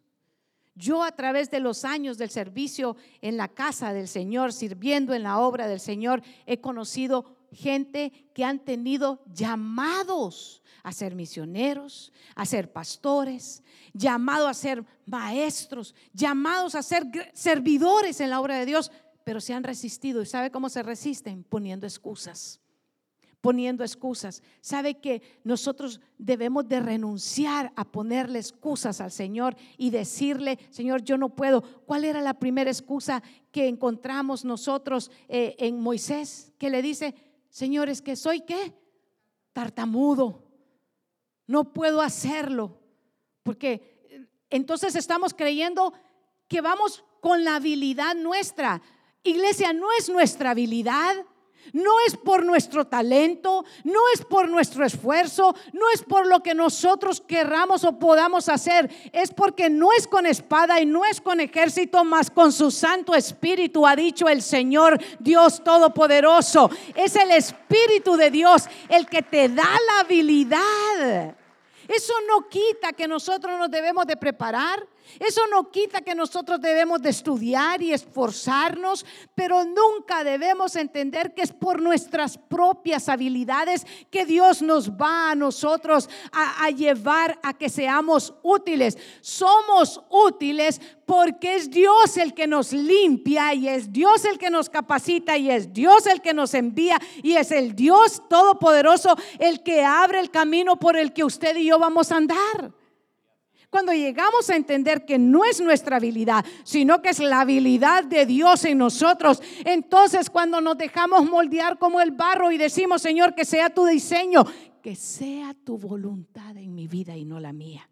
[0.78, 5.24] Yo a través de los años del servicio en la casa del Señor, sirviendo en
[5.24, 12.46] la obra del Señor, he conocido gente que han tenido llamados a ser misioneros, a
[12.46, 18.92] ser pastores, llamados a ser maestros, llamados a ser servidores en la obra de Dios,
[19.24, 20.22] pero se han resistido.
[20.22, 21.42] ¿Y sabe cómo se resisten?
[21.42, 22.60] Poniendo excusas
[23.40, 24.42] poniendo excusas.
[24.60, 31.16] Sabe que nosotros debemos de renunciar a ponerle excusas al Señor y decirle, Señor, yo
[31.16, 31.62] no puedo.
[31.86, 33.22] ¿Cuál era la primera excusa
[33.52, 36.52] que encontramos nosotros eh, en Moisés?
[36.58, 37.14] Que le dice,
[37.48, 38.74] Señor, es que soy qué?
[39.52, 40.44] Tartamudo.
[41.46, 42.78] No puedo hacerlo.
[43.42, 44.18] Porque
[44.50, 45.92] entonces estamos creyendo
[46.48, 48.82] que vamos con la habilidad nuestra.
[49.22, 51.14] Iglesia, no es nuestra habilidad.
[51.72, 56.54] No es por nuestro talento, no es por nuestro esfuerzo, no es por lo que
[56.54, 61.40] nosotros querramos o podamos hacer, es porque no es con espada y no es con
[61.40, 66.70] ejército, más con su Santo Espíritu, ha dicho el Señor Dios Todopoderoso.
[66.94, 71.34] Es el Espíritu de Dios el que te da la habilidad.
[71.88, 74.86] Eso no quita que nosotros nos debemos de preparar.
[75.18, 81.42] Eso no quita que nosotros debemos de estudiar y esforzarnos, pero nunca debemos entender que
[81.42, 87.54] es por nuestras propias habilidades que Dios nos va a nosotros a, a llevar a
[87.54, 88.98] que seamos útiles.
[89.20, 94.68] Somos útiles porque es Dios el que nos limpia y es Dios el que nos
[94.68, 99.82] capacita y es Dios el que nos envía y es el Dios todopoderoso el que
[99.82, 102.77] abre el camino por el que usted y yo vamos a andar.
[103.70, 108.24] Cuando llegamos a entender que no es nuestra habilidad, sino que es la habilidad de
[108.24, 113.44] Dios en nosotros, entonces cuando nos dejamos moldear como el barro y decimos, Señor, que
[113.44, 114.44] sea tu diseño,
[114.82, 117.88] que sea tu voluntad en mi vida y no la mía.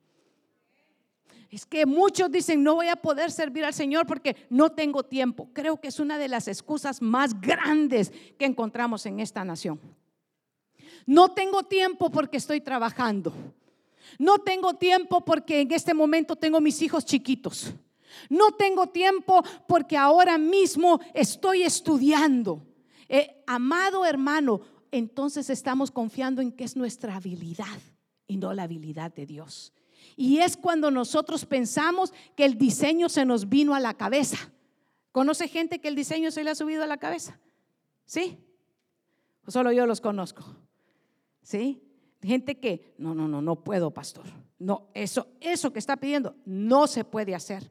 [1.50, 5.50] Es que muchos dicen, no voy a poder servir al Señor porque no tengo tiempo.
[5.52, 9.78] Creo que es una de las excusas más grandes que encontramos en esta nación.
[11.04, 13.32] No tengo tiempo porque estoy trabajando.
[14.18, 17.74] No tengo tiempo porque en este momento tengo mis hijos chiquitos.
[18.30, 22.62] No tengo tiempo porque ahora mismo estoy estudiando.
[23.08, 27.78] Eh, amado hermano, entonces estamos confiando en que es nuestra habilidad
[28.26, 29.72] y no la habilidad de Dios.
[30.16, 34.52] Y es cuando nosotros pensamos que el diseño se nos vino a la cabeza.
[35.12, 37.38] ¿Conoce gente que el diseño se le ha subido a la cabeza?
[38.04, 38.38] ¿Sí?
[39.46, 40.44] ¿O solo yo los conozco?
[41.42, 41.82] ¿Sí?
[42.22, 44.24] Gente que, no, no, no, no puedo, pastor.
[44.58, 47.70] No, eso, eso que está pidiendo no se puede hacer.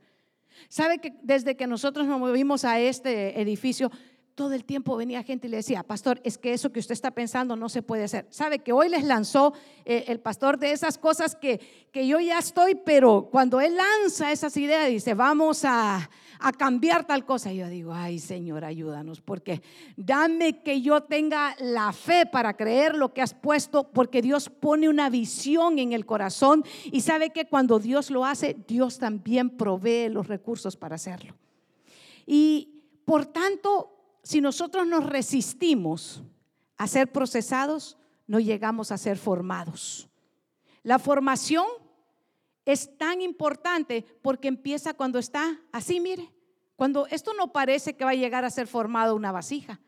[0.70, 3.92] ¿Sabe que desde que nosotros nos movimos a este edificio,
[4.36, 7.12] todo el tiempo venía gente y le decía, pastor, es que eso que usted está
[7.12, 8.28] pensando no se puede hacer.
[8.30, 9.54] Sabe que hoy les lanzó
[9.86, 11.62] eh, el pastor de esas cosas que,
[11.94, 17.08] que yo ya estoy, pero cuando él lanza esas ideas, dice, vamos a, a cambiar
[17.08, 17.54] tal cosa.
[17.54, 19.62] yo digo, ay Señor, ayúdanos, porque
[19.96, 24.90] dame que yo tenga la fe para creer lo que has puesto, porque Dios pone
[24.90, 30.10] una visión en el corazón y sabe que cuando Dios lo hace, Dios también provee
[30.10, 31.36] los recursos para hacerlo.
[32.26, 33.95] Y por tanto,
[34.26, 36.24] si nosotros nos resistimos
[36.78, 40.10] a ser procesados, no llegamos a ser formados.
[40.82, 41.68] La formación
[42.66, 46.34] es tan importante porque empieza cuando está así, mire,
[46.76, 49.80] cuando esto no parece que va a llegar a ser formado una vasija.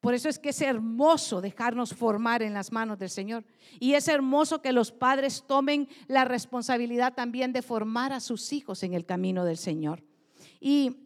[0.00, 3.44] Por eso es que es hermoso dejarnos formar en las manos del Señor.
[3.80, 8.84] Y es hermoso que los padres tomen la responsabilidad también de formar a sus hijos
[8.84, 10.04] en el camino del Señor.
[10.60, 10.96] Y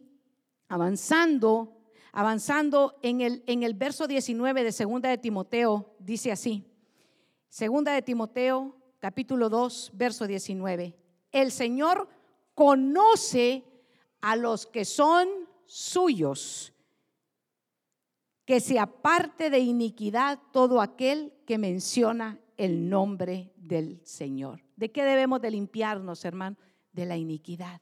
[0.67, 1.80] avanzando
[2.13, 6.65] Avanzando en el, en el verso 19 de Segunda de Timoteo, dice así.
[7.47, 10.93] Segunda de Timoteo, capítulo 2, verso 19.
[11.31, 12.09] El Señor
[12.53, 13.63] conoce
[14.19, 15.27] a los que son
[15.65, 16.73] suyos,
[18.45, 24.61] que se aparte de iniquidad todo aquel que menciona el nombre del Señor.
[24.75, 26.57] ¿De qué debemos de limpiarnos, hermano?
[26.91, 27.81] De la iniquidad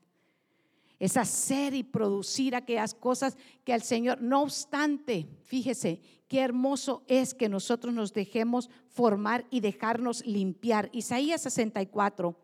[0.99, 7.33] es hacer y producir aquellas cosas que al Señor, no obstante, fíjese, qué hermoso es
[7.33, 10.89] que nosotros nos dejemos formar y dejarnos limpiar.
[10.91, 12.35] Isaías 64,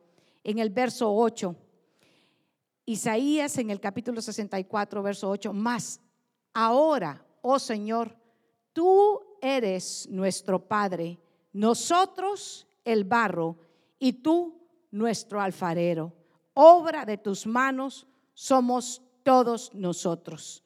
[0.44, 1.56] en el verso 8.
[2.86, 6.00] Isaías en el capítulo 64, verso 8, más
[6.54, 8.16] ahora, oh Señor,
[8.72, 11.20] tú eres nuestro Padre,
[11.52, 13.58] nosotros el barro
[14.00, 16.14] y tú nuestro alfarero,
[16.54, 20.64] obra de tus manos somos todos nosotros.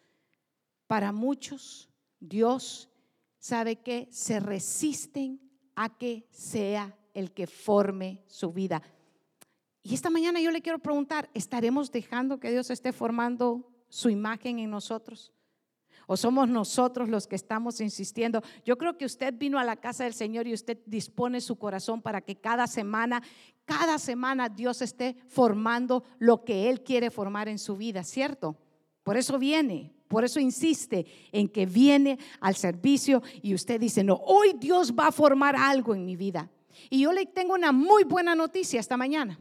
[0.87, 1.87] Para muchos,
[2.19, 2.89] Dios
[3.37, 5.39] sabe que se resisten
[5.75, 8.81] a que sea el que forme su vida.
[9.81, 14.59] Y esta mañana yo le quiero preguntar, ¿estaremos dejando que Dios esté formando su imagen
[14.59, 15.31] en nosotros?
[16.11, 18.41] ¿O somos nosotros los que estamos insistiendo?
[18.65, 22.01] Yo creo que usted vino a la casa del Señor y usted dispone su corazón
[22.01, 23.21] para que cada semana,
[23.63, 28.57] cada semana Dios esté formando lo que Él quiere formar en su vida, ¿cierto?
[29.03, 34.15] Por eso viene, por eso insiste en que viene al servicio y usted dice, no,
[34.15, 36.49] hoy Dios va a formar algo en mi vida.
[36.89, 39.37] Y yo le tengo una muy buena noticia esta mañana.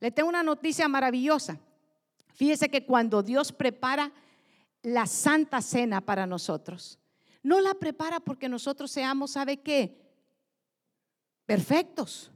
[0.00, 1.60] Le tengo una noticia maravillosa.
[2.34, 4.12] Fíjese que cuando Dios prepara
[4.82, 6.98] la santa cena para nosotros.
[7.42, 10.00] No la prepara porque nosotros seamos, ¿sabe qué?
[11.46, 12.30] Perfectos.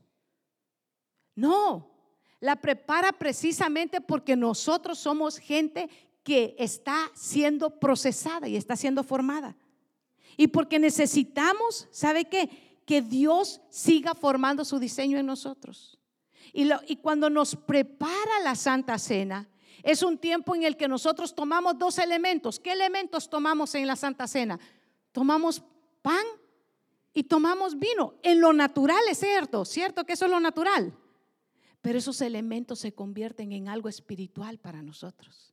[1.35, 1.91] No,
[2.41, 5.89] La prepara precisamente porque nosotros somos gente
[6.25, 9.57] que está siendo procesada y está siendo formada.
[10.37, 12.81] Y porque necesitamos, ¿sabe qué?
[12.85, 16.01] Que Dios siga formando su diseño en nosotros.
[16.53, 19.49] Y, y cuando nos prepara la Santa Cena,
[19.83, 22.61] es un tiempo en el que nosotros tomamos dos elementos.
[22.61, 24.59] ¿Qué elementos tomamos en la Santa Cena?
[25.11, 25.63] Tomamos
[26.03, 26.25] pan
[27.13, 28.15] y tomamos vino.
[28.23, 30.97] En lo natural es cierto, cierto que eso es lo natural.
[31.81, 35.53] Pero esos elementos se convierten en algo espiritual para nosotros.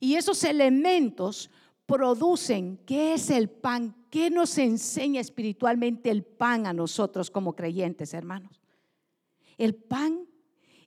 [0.00, 1.50] Y esos elementos
[1.86, 3.94] producen, ¿qué es el pan?
[4.10, 8.60] ¿Qué nos enseña espiritualmente el pan a nosotros como creyentes, hermanos?
[9.56, 10.26] El pan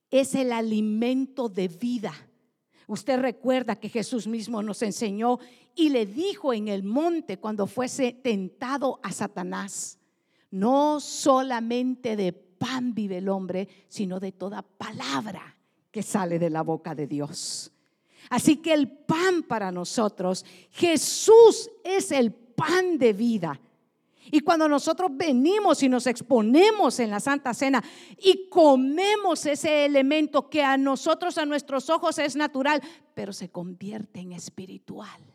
[0.09, 2.13] es el alimento de vida.
[2.87, 5.39] Usted recuerda que Jesús mismo nos enseñó
[5.75, 9.97] y le dijo en el monte cuando fuese tentado a Satanás,
[10.51, 15.57] no solamente de pan vive el hombre, sino de toda palabra
[15.91, 17.71] que sale de la boca de Dios.
[18.29, 23.59] Así que el pan para nosotros, Jesús es el pan de vida.
[24.31, 27.83] Y cuando nosotros venimos y nos exponemos en la Santa Cena
[28.17, 32.81] y comemos ese elemento que a nosotros, a nuestros ojos es natural,
[33.13, 35.34] pero se convierte en espiritual.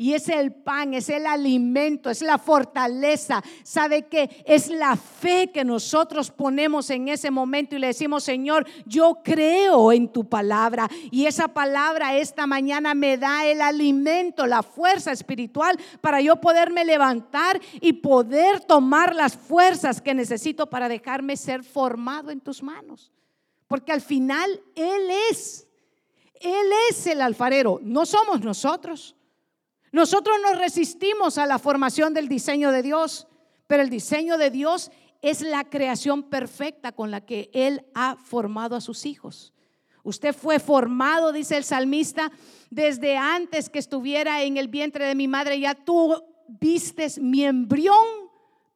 [0.00, 3.42] Y es el pan, es el alimento, es la fortaleza.
[3.64, 8.64] ¿Sabe que Es la fe que nosotros ponemos en ese momento y le decimos, Señor,
[8.86, 10.88] yo creo en tu palabra.
[11.10, 16.84] Y esa palabra esta mañana me da el alimento, la fuerza espiritual para yo poderme
[16.84, 23.10] levantar y poder tomar las fuerzas que necesito para dejarme ser formado en tus manos.
[23.66, 25.66] Porque al final Él es,
[26.40, 29.16] Él es el alfarero, no somos nosotros.
[29.92, 33.26] Nosotros nos resistimos a la formación del diseño de Dios,
[33.66, 34.90] pero el diseño de Dios
[35.22, 39.52] es la creación perfecta con la que Él ha formado a sus hijos.
[40.02, 42.30] Usted fue formado, dice el salmista,
[42.70, 46.14] desde antes que estuviera en el vientre de mi madre, ya tú
[46.48, 48.06] vistes mi embrión,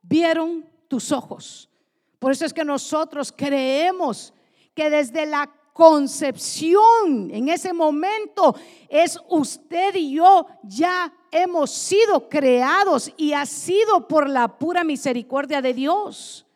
[0.02, 1.70] vieron tus ojos.
[2.18, 4.34] Por eso es que nosotros creemos
[4.74, 8.54] que desde la concepción en ese momento
[8.88, 15.62] es usted y yo ya hemos sido creados y ha sido por la pura misericordia
[15.62, 16.46] de Dios.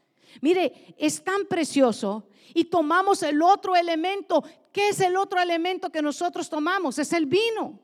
[0.41, 4.45] Mire, es tan precioso y tomamos el otro elemento.
[4.73, 6.99] ¿Qué es el otro elemento que nosotros tomamos?
[6.99, 7.81] Es el vino.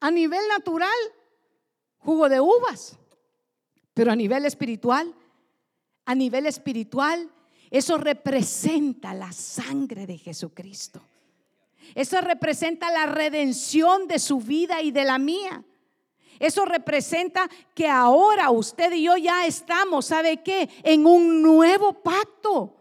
[0.00, 0.88] A nivel natural,
[1.98, 2.96] jugo de uvas.
[3.92, 5.14] Pero a nivel espiritual,
[6.06, 7.28] a nivel espiritual,
[7.70, 11.00] eso representa la sangre de Jesucristo.
[11.94, 15.64] Eso representa la redención de su vida y de la mía.
[16.38, 20.68] Eso representa que ahora usted y yo ya estamos, ¿sabe qué?
[20.82, 22.74] En un nuevo pacto,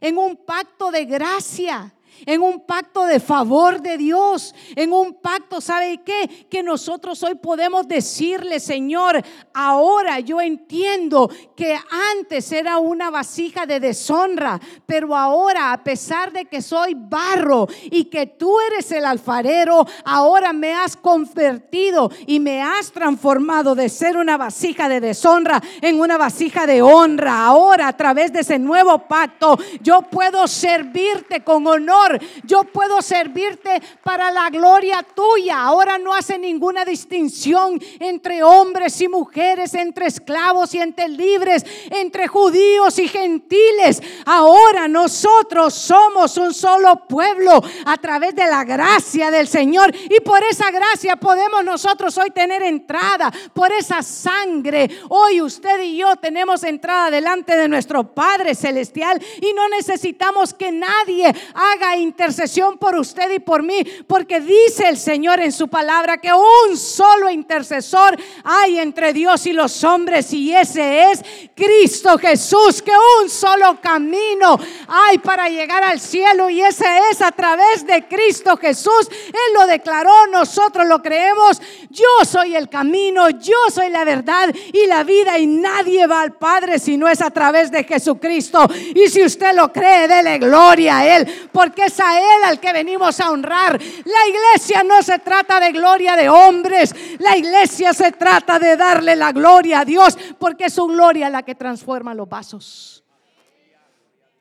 [0.00, 1.94] en un pacto de gracia,
[2.26, 6.46] en un pacto de favor de Dios, en un pacto, ¿sabe qué?
[6.50, 11.76] Que nosotros hoy podemos decirle, Señor, ahora yo entiendo que
[12.16, 18.04] antes era una vasija de deshonra, pero ahora a pesar de que soy barro y
[18.04, 24.16] que tú eres el alfarero, ahora me has convertido y me has transformado de ser
[24.16, 27.44] una vasija de deshonra en una vasija de honra.
[27.46, 32.03] Ahora a través de ese nuevo pacto yo puedo servirte con honor
[32.44, 35.62] yo puedo servirte para la gloria tuya.
[35.62, 42.28] Ahora no hace ninguna distinción entre hombres y mujeres, entre esclavos y entre libres, entre
[42.28, 44.02] judíos y gentiles.
[44.26, 49.94] Ahora nosotros somos un solo pueblo a través de la gracia del Señor.
[49.94, 53.32] Y por esa gracia podemos nosotros hoy tener entrada.
[53.52, 59.52] Por esa sangre, hoy usted y yo tenemos entrada delante de nuestro Padre Celestial y
[59.52, 65.40] no necesitamos que nadie haga intercesión por usted y por mí, porque dice el Señor
[65.40, 71.10] en su palabra que un solo intercesor hay entre Dios y los hombres y ese
[71.10, 71.22] es
[71.54, 72.92] Cristo Jesús, que
[73.22, 78.56] un solo camino hay para llegar al cielo y ese es a través de Cristo
[78.56, 79.08] Jesús.
[79.28, 81.60] Él lo declaró, nosotros lo creemos.
[81.90, 86.32] Yo soy el camino, yo soy la verdad y la vida y nadie va al
[86.32, 88.68] Padre si no es a través de Jesucristo.
[88.94, 92.72] Y si usted lo cree, dele gloria a Él, porque es a Él al que
[92.72, 93.80] venimos a honrar.
[93.80, 99.16] La iglesia no se trata de gloria de hombres, la iglesia se trata de darle
[99.16, 103.04] la gloria a Dios, porque es su gloria la que transforma los vasos.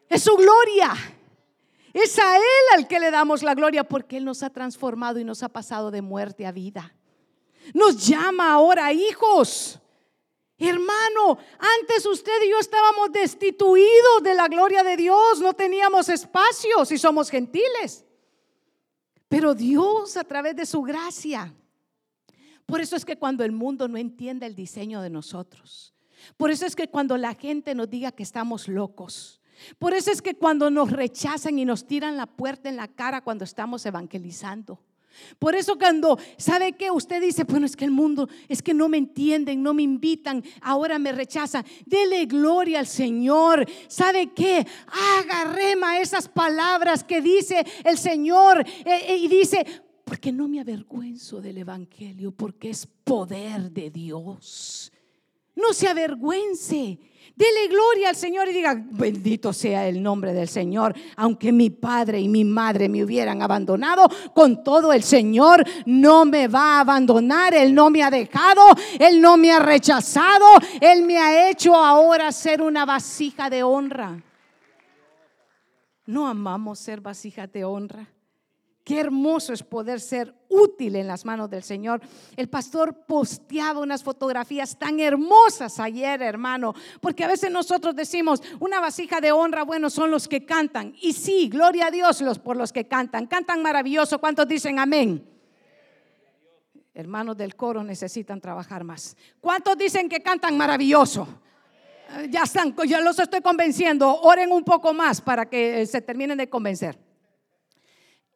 [0.10, 0.94] Es su gloria.
[1.94, 5.24] Es a Él al que le damos la gloria porque Él nos ha transformado y
[5.24, 6.96] nos ha pasado de muerte a vida.
[7.74, 9.80] Nos llama ahora hijos.
[10.58, 16.86] Hermano, antes usted y yo estábamos destituidos de la gloria de Dios, no teníamos espacio
[16.86, 18.06] si somos gentiles.
[19.28, 21.54] Pero Dios a través de su gracia.
[22.66, 25.94] Por eso es que cuando el mundo no entiende el diseño de nosotros,
[26.38, 29.42] por eso es que cuando la gente nos diga que estamos locos,
[29.80, 33.22] por eso es que cuando nos rechazan y nos tiran la puerta en la cara
[33.22, 34.80] cuando estamos evangelizando,
[35.40, 36.92] por eso cuando, ¿sabe qué?
[36.92, 40.44] Usted dice, bueno, es que el mundo, es que no me entienden, no me invitan,
[40.62, 41.66] ahora me rechazan.
[41.86, 43.66] Dele gloria al Señor.
[43.88, 44.66] ¿Sabe qué?
[44.88, 49.66] Haga rema esas palabras que dice el Señor eh, eh, y dice,
[50.04, 54.92] porque no me avergüenzo del Evangelio, porque es poder de Dios.
[55.56, 57.00] No se avergüence.
[57.36, 60.94] Dele gloria al Señor y diga, bendito sea el nombre del Señor.
[61.16, 66.48] Aunque mi padre y mi madre me hubieran abandonado, con todo el Señor no me
[66.48, 67.56] va a abandonar.
[67.56, 68.62] Él no me ha dejado,
[69.00, 70.46] Él no me ha rechazado,
[70.80, 74.22] Él me ha hecho ahora ser una vasija de honra.
[76.06, 78.08] No amamos ser vasija de honra.
[78.84, 82.02] Qué hermoso es poder ser útil en las manos del Señor.
[82.36, 88.82] El pastor posteaba unas fotografías tan hermosas ayer, hermano, porque a veces nosotros decimos, una
[88.82, 90.94] vasija de honra, bueno, son los que cantan.
[91.02, 93.26] Y sí, gloria a Dios los, por los que cantan.
[93.28, 94.20] Cantan maravilloso.
[94.20, 95.30] ¿Cuántos dicen amén?
[96.94, 99.16] Hermanos del coro necesitan trabajar más.
[99.40, 101.26] ¿Cuántos dicen que cantan maravilloso?
[102.30, 104.14] Ya están, ya los estoy convenciendo.
[104.22, 107.13] Oren un poco más para que se terminen de convencer.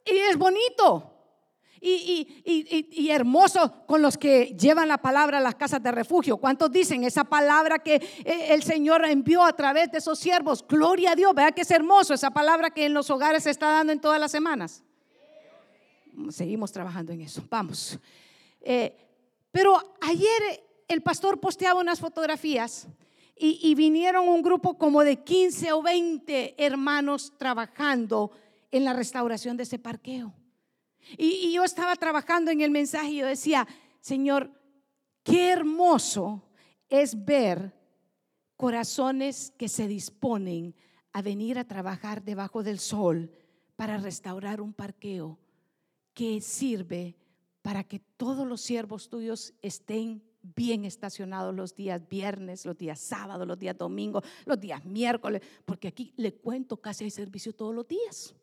[0.08, 1.14] Y es bonito.
[1.80, 6.38] Y, hermoso con los que llevan la palabra a las casas de refugio.
[6.38, 10.66] ¿Cuántos dicen esa palabra que eh, el Señor envió a través de esos siervos?
[10.68, 13.68] Gloria a Dios, vea que es hermoso esa palabra que en los hogares se está
[13.70, 14.84] dando en todas las semanas.
[16.30, 17.44] Seguimos trabajando en eso.
[17.50, 18.00] Vamos.
[18.62, 18.96] Eh,
[19.52, 22.88] pero ayer el pastor posteaba unas fotografías
[23.36, 28.32] y, y vinieron un grupo como de 15 o 20 hermanos trabajando
[28.72, 30.34] en la restauración de ese parqueo.
[31.18, 33.68] Y, yo estaba trabajando en el mensaje y yo decía,
[34.02, 34.52] Señor,
[35.24, 36.44] qué hermoso
[36.90, 37.74] es ver
[38.56, 40.76] corazones que se disponen
[41.14, 43.32] a venir a trabajar debajo del sol
[43.76, 45.40] para restaurar un parqueo
[46.14, 47.16] que sirve
[47.62, 50.24] para que todos los siervos tuyos estén
[50.56, 55.90] bien estacionados los días viernes, los días sábados, los días domingos, los días miércoles, porque
[55.90, 58.34] aquí le cuento casi hay servicio todos los días.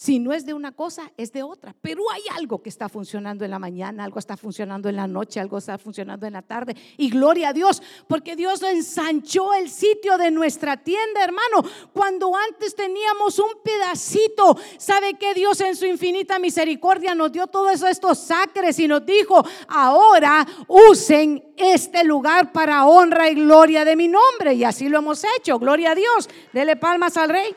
[0.00, 1.74] Si no es de una cosa, es de otra.
[1.78, 5.40] Pero hay algo que está funcionando en la mañana, algo está funcionando en la noche,
[5.40, 6.74] algo está funcionando en la tarde.
[6.96, 11.62] Y gloria a Dios, porque Dios ensanchó el sitio de nuestra tienda, hermano.
[11.92, 17.82] Cuando antes teníamos un pedacito, ¿sabe que Dios en su infinita misericordia nos dio todos
[17.82, 24.08] estos sacres y nos dijo, ahora usen este lugar para honra y gloria de mi
[24.08, 24.54] nombre?
[24.54, 25.58] Y así lo hemos hecho.
[25.58, 26.30] Gloria a Dios.
[26.54, 27.54] Dele palmas al rey.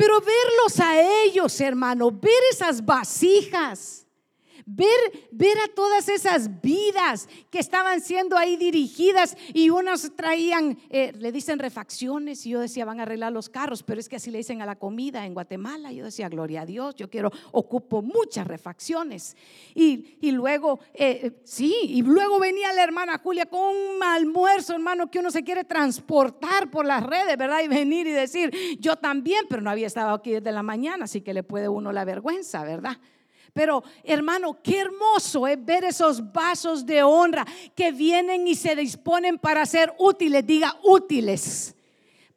[0.00, 3.99] Pero verlos a ellos, hermano, ver esas vasijas
[4.72, 11.12] Ver, ver a todas esas vidas que estaban siendo ahí dirigidas y unos traían, eh,
[11.18, 14.30] le dicen refacciones y yo decía, van a arreglar los carros, pero es que así
[14.30, 15.90] le dicen a la comida en Guatemala.
[15.90, 19.36] Yo decía, gloria a Dios, yo quiero, ocupo muchas refacciones.
[19.74, 24.74] Y, y luego, eh, eh, sí, y luego venía la hermana Julia con un almuerzo,
[24.74, 27.60] hermano, que uno se quiere transportar por las redes, ¿verdad?
[27.64, 31.22] Y venir y decir, yo también, pero no había estado aquí desde la mañana, así
[31.22, 32.98] que le puede uno la vergüenza, ¿verdad?
[33.52, 39.38] Pero hermano, qué hermoso es ver esos vasos de honra que vienen y se disponen
[39.38, 41.74] para ser útiles, diga útiles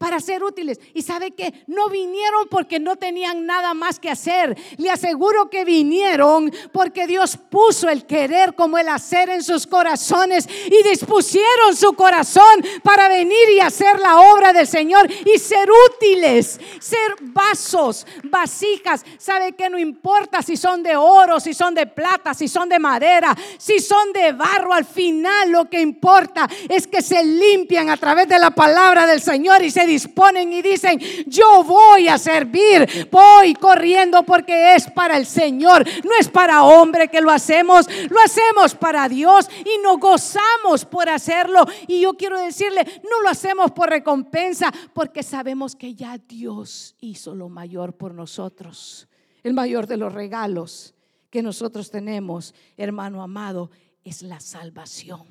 [0.04, 0.82] para ser útiles.
[0.94, 4.54] Y sabe que no vinieron porque no tenían nada más que hacer.
[4.76, 10.46] Le aseguro que vinieron porque Dios puso el querer como el hacer en sus corazones
[10.66, 12.44] y dispusieron su corazón
[12.84, 19.06] para venir y hacer la obra del Señor y ser útiles, ser vasos, vasijas.
[19.18, 22.78] Sabe que no importa si son de oro, si son de plata, si son de
[22.78, 27.96] madera, si son de barro, al final lo que importa es que se limpian a
[27.96, 33.08] través de la palabra del Señor y se disponen y dicen, yo voy a servir,
[33.12, 38.20] voy corriendo porque es para el Señor, no es para hombre que lo hacemos, lo
[38.20, 41.66] hacemos para Dios y nos gozamos por hacerlo.
[41.88, 47.36] Y yo quiero decirle, no lo hacemos por recompensa porque sabemos que ya Dios hizo
[47.36, 49.08] lo mayor por nosotros,
[49.44, 50.96] el mayor de los regalos
[51.30, 53.72] que nosotros tenemos, hermano amado,
[54.04, 55.26] es la salvación.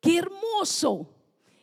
[0.00, 1.19] Qué hermoso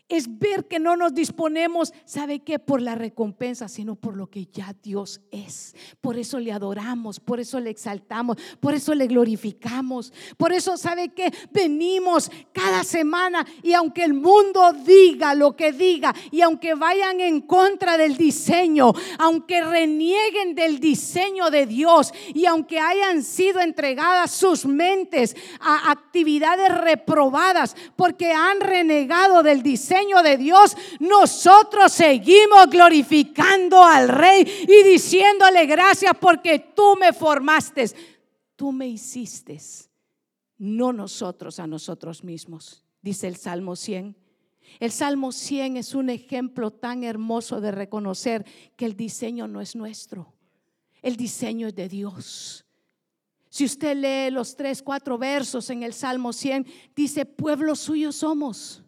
[0.10, 2.60] es ver que no nos disponemos, ¿sabe qué?
[2.60, 5.76] Por la recompensa, sino por lo que ya Dios es.
[6.00, 10.14] Por eso le adoramos, por eso le exaltamos, por eso le glorificamos.
[10.38, 11.34] Por eso, ¿sabe qué?
[11.52, 17.42] Venimos cada semana y aunque el mundo diga lo que diga y aunque vayan en
[17.42, 24.66] contra del diseño, aunque renieguen del diseño de Dios y aunque hayan sido entregadas sus
[24.66, 34.10] mentes a actividades reprobadas porque han renegado del diseño, de Dios, nosotros seguimos glorificando al
[34.10, 37.86] Rey y diciéndole gracias porque tú me formaste,
[38.56, 39.60] tú me hiciste,
[40.58, 44.16] no nosotros a nosotros mismos, dice el Salmo 100.
[44.80, 48.46] El Salmo 100 es un ejemplo tan hermoso de reconocer
[48.76, 50.34] que el diseño no es nuestro,
[51.02, 52.66] el diseño es de Dios.
[53.50, 58.84] Si usted lee los tres, cuatro versos en el Salmo 100, dice, pueblo suyo somos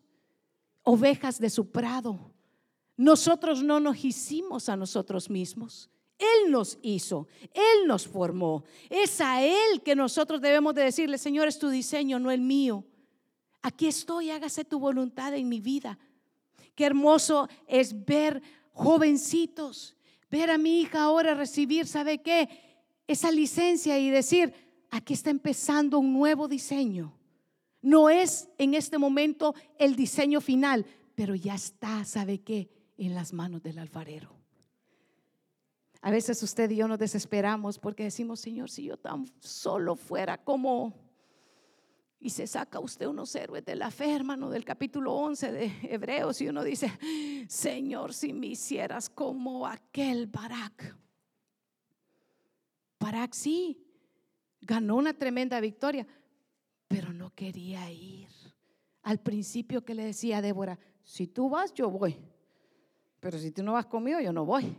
[0.90, 2.34] ovejas de su prado.
[2.98, 5.90] Nosotros no nos hicimos a nosotros mismos.
[6.18, 8.64] Él nos hizo, Él nos formó.
[8.90, 12.84] Es a Él que nosotros debemos de decirle, Señor, es tu diseño, no el mío.
[13.62, 15.98] Aquí estoy, hágase tu voluntad en mi vida.
[16.76, 19.96] Qué hermoso es ver jovencitos,
[20.32, 22.50] ver a mi hija ahora recibir, ¿sabe qué?
[23.08, 24.54] Esa licencia y decir,
[24.90, 27.18] aquí está empezando un nuevo diseño.
[27.82, 32.70] No es en este momento el diseño final, pero ya está, ¿sabe qué?
[32.98, 34.40] En las manos del alfarero.
[36.02, 40.38] A veces usted y yo nos desesperamos porque decimos, Señor, si yo tan solo fuera
[40.38, 40.94] como...
[42.22, 46.42] Y se saca usted unos héroes de la fe, hermano, del capítulo 11 de Hebreos,
[46.42, 46.92] y uno dice,
[47.48, 50.98] Señor, si me hicieras como aquel Barak.
[53.00, 53.82] Barak sí,
[54.60, 56.06] ganó una tremenda victoria,
[56.90, 58.28] pero no quería ir.
[59.04, 62.18] Al principio que le decía a Débora, si tú vas, yo voy,
[63.22, 64.76] pero si tú no vas conmigo, yo no voy.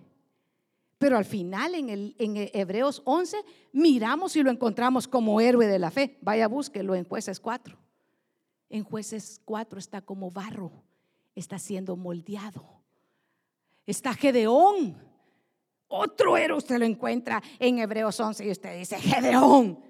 [0.98, 3.38] Pero al final en, el, en Hebreos 11
[3.72, 6.18] miramos y lo encontramos como héroe de la fe.
[6.20, 7.78] Vaya, búsquelo en jueces 4.
[8.68, 10.72] En jueces 4 está como barro,
[11.34, 12.82] está siendo moldeado.
[13.86, 14.96] Está Gedeón.
[15.88, 19.89] Otro héroe usted lo encuentra en Hebreos 11 y usted dice, Gedeón.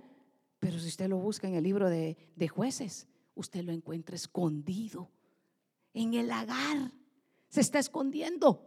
[0.61, 2.17] Pero si usted lo busca en el libro de,
[2.49, 5.11] jueces, usted lo encuentra escondido
[5.95, 6.93] en el lagar.
[7.49, 8.67] Se está escondiendo.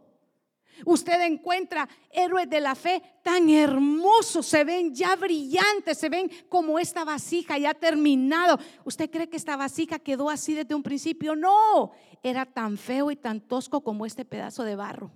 [0.84, 6.80] Usted encuentra héroes de la fe tan hermosos, se ven ya brillantes, se ven como
[6.80, 8.58] esta vasija ya terminado.
[8.84, 11.36] ¿Usted cree que esta vasija quedó así desde un principio?
[11.36, 11.92] No,
[12.24, 15.12] era tan feo y tan tosco como este pedazo de barro.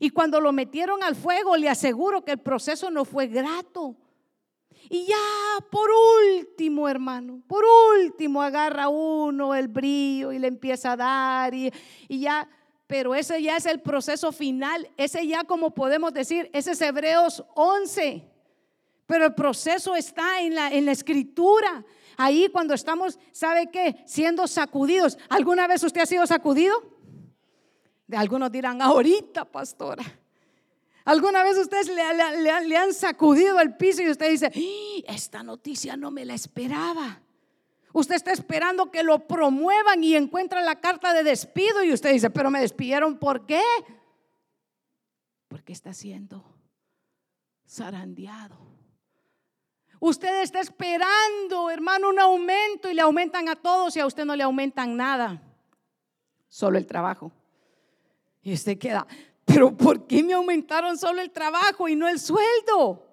[0.00, 3.98] Y cuando lo metieron al fuego, le aseguro que el proceso no fue grato.
[4.88, 5.16] Y ya
[5.70, 7.64] por último, hermano, por
[7.96, 11.72] último agarra uno el brillo y le empieza a dar y,
[12.08, 12.48] ya,
[12.86, 17.44] pero ese ya es el proceso final, ese ya como podemos decir, ese es Hebreos
[17.54, 18.28] 11.
[19.06, 21.84] Pero el proceso está en la, en la escritura.
[22.16, 23.96] Ahí cuando estamos, ¿sabe qué?
[24.06, 25.18] Siendo sacudidos.
[25.28, 26.74] ¿Alguna vez usted ha sido sacudido?
[28.06, 30.04] De algunos dirán, ahorita, pastora.
[31.04, 34.52] ¿Alguna vez ustedes le, han sacudido el piso y usted dice,
[35.06, 37.20] esta noticia no me la esperaba?
[37.92, 42.30] Usted está esperando que lo promuevan y encuentra la carta de despido y usted dice,
[42.30, 43.62] pero me despidieron, ¿por qué?
[45.48, 46.44] Porque está siendo
[47.68, 48.56] zarandeado.
[49.98, 54.34] Usted está esperando, hermano, un aumento y le aumentan a todos y a usted no
[54.34, 55.42] le aumentan nada,
[56.48, 57.30] solo el trabajo.
[58.42, 59.06] Y usted queda,
[59.44, 63.08] pero ¿por qué me aumentaron solo el trabajo y no el sueldo?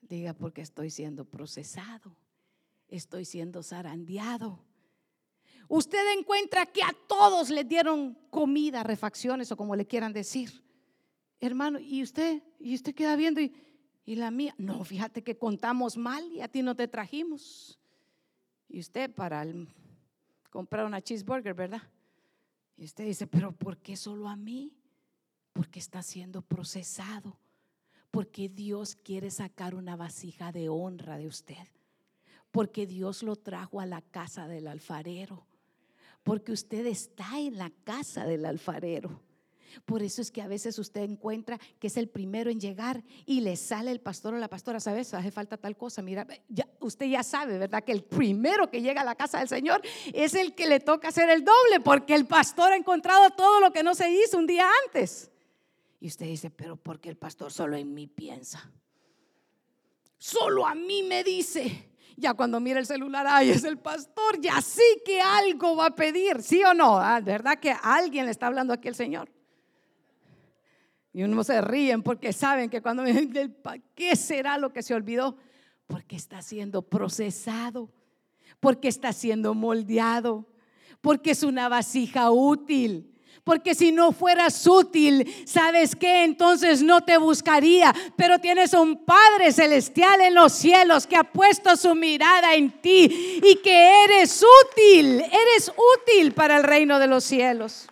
[0.00, 2.16] Diga, porque estoy siendo procesado,
[2.88, 4.64] estoy siendo zarandeado.
[5.68, 10.62] Usted encuentra que a todos le dieron comida, refacciones o como le quieran decir.
[11.40, 13.52] Hermano, y usted, y usted queda viendo y,
[14.04, 17.78] y la mía, no, fíjate que contamos mal y a ti no te trajimos.
[18.68, 19.46] Y usted para
[20.50, 21.82] comprar una cheeseburger, ¿verdad?
[22.76, 24.72] Y usted dice, pero ¿por qué solo a mí?
[25.52, 27.38] Porque está siendo procesado.
[28.10, 31.66] Porque Dios quiere sacar una vasija de honra de usted.
[32.50, 35.46] Porque Dios lo trajo a la casa del alfarero.
[36.22, 39.22] Porque usted está en la casa del alfarero.
[39.84, 43.40] Por eso es que a veces usted encuentra que es el primero en llegar y
[43.40, 45.12] le sale el pastor o la pastora, ¿sabes?
[45.14, 46.02] Hace falta tal cosa.
[46.02, 47.82] Mira, ya, usted ya sabe, ¿verdad?
[47.82, 49.80] Que el primero que llega a la casa del Señor
[50.12, 53.72] es el que le toca hacer el doble, porque el pastor ha encontrado todo lo
[53.72, 55.31] que no se hizo un día antes.
[56.02, 58.68] Y usted dice, pero porque el pastor solo en mí piensa?
[60.18, 61.92] Solo a mí me dice.
[62.16, 65.94] Ya cuando mira el celular, ay, es el pastor, ya sí que algo va a
[65.94, 66.98] pedir, ¿sí o no?
[66.98, 69.30] Ah, ¿Verdad que alguien le está hablando aquí el Señor?
[71.12, 73.56] Y uno se ríen porque saben que cuando me dicen,
[73.94, 75.36] ¿qué será lo que se olvidó?
[75.86, 77.92] Porque está siendo procesado,
[78.58, 80.48] porque está siendo moldeado,
[81.00, 83.11] porque es una vasija útil.
[83.44, 86.24] Porque si no fueras útil, ¿sabes qué?
[86.24, 87.92] Entonces no te buscaría.
[88.16, 93.40] Pero tienes un Padre celestial en los cielos que ha puesto su mirada en ti
[93.42, 97.88] y que eres útil, eres útil para el reino de los cielos.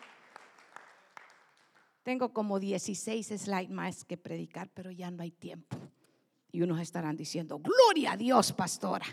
[2.02, 5.76] Tengo como 16 slides más que predicar, pero ya no hay tiempo.
[6.52, 9.06] Y unos estarán diciendo, gloria a Dios, pastora.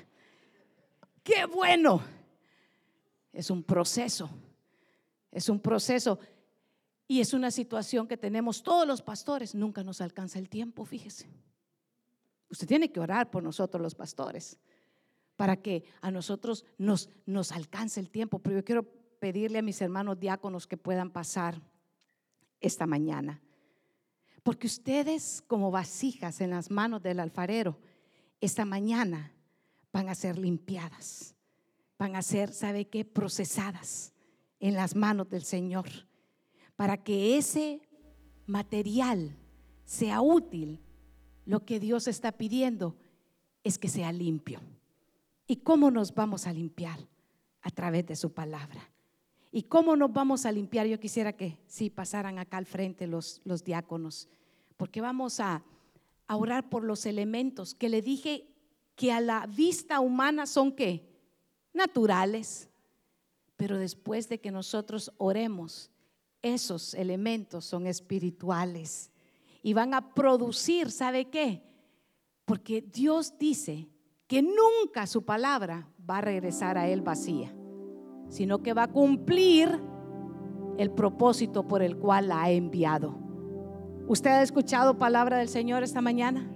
[1.24, 2.02] Qué bueno.
[3.34, 4.30] Es un proceso.
[5.32, 6.20] Es un proceso.
[7.08, 9.56] Y es una situación que tenemos todos los pastores.
[9.56, 11.30] Nunca nos alcanza el tiempo, fíjese.
[12.50, 14.60] Usted tiene que orar por nosotros los pastores
[15.36, 18.40] para que a nosotros nos, nos alcance el tiempo.
[18.40, 18.84] Pero yo quiero
[19.20, 21.62] pedirle a mis hermanos diáconos que puedan pasar
[22.60, 23.42] esta mañana.
[24.44, 27.80] Porque ustedes como vasijas en las manos del alfarero,
[28.42, 29.34] esta mañana
[29.92, 31.36] van a ser limpiadas,
[31.98, 33.04] van a ser, ¿sabe qué?
[33.04, 34.14] Procesadas
[34.60, 35.88] en las manos del Señor,
[36.76, 37.82] para que ese
[38.46, 39.36] material
[39.86, 40.82] sea útil.
[41.46, 42.98] Lo que Dios está pidiendo
[43.64, 44.60] es que sea limpio.
[45.48, 47.00] ¿Y cómo nos vamos a limpiar?
[47.62, 48.92] A través de su palabra.
[49.52, 50.88] ¿Y cómo nos vamos a limpiar?
[50.88, 54.30] Yo quisiera que sí pasaran acá al frente los, los diáconos
[54.78, 55.64] porque vamos a,
[56.30, 58.50] orar por los elementos que le dije
[58.96, 61.08] que a la vista humana son qué?
[61.72, 62.70] Naturales.
[63.58, 65.92] Pero después de que nosotros oremos,
[66.42, 69.12] esos elementos son espirituales
[69.64, 71.64] y van a producir, ¿sabe qué?
[72.46, 73.90] Porque Dios dice
[74.28, 77.54] que nunca su palabra va a regresar a Él vacía,
[78.30, 79.82] sino que va a cumplir
[80.78, 83.18] el propósito por el cual la ha enviado.
[84.08, 86.50] ¿Usted ha escuchado palabra del Señor esta mañana?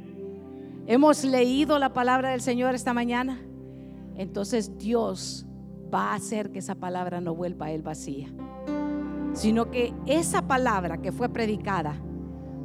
[0.86, 3.42] ¿Hemos leído la palabra del Señor esta mañana?
[4.16, 5.46] Entonces Dios
[5.94, 8.30] va a hacer que esa palabra no vuelva a él vacía,
[9.34, 11.96] sino que esa palabra que fue predicada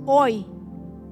[0.04, 0.46] hoy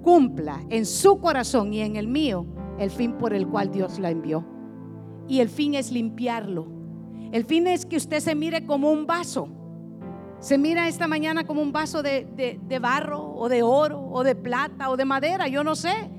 [0.02, 2.46] cumpla en su corazón y en el mío
[2.78, 4.44] el fin por el cual Dios la envió.
[5.26, 6.66] Y el fin es limpiarlo.
[7.32, 9.48] El fin es que usted se mire como un vaso
[10.44, 14.90] se mira esta mañana como un vaso de, barro o de oro o de plata
[14.90, 16.10] o de madera, yo no sé.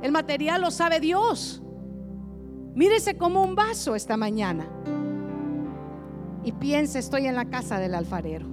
[0.00, 1.62] El material lo sabe Dios.
[2.74, 4.66] Mírese como un vaso esta mañana.
[6.44, 8.46] Y piense, estoy en la casa del alfarero.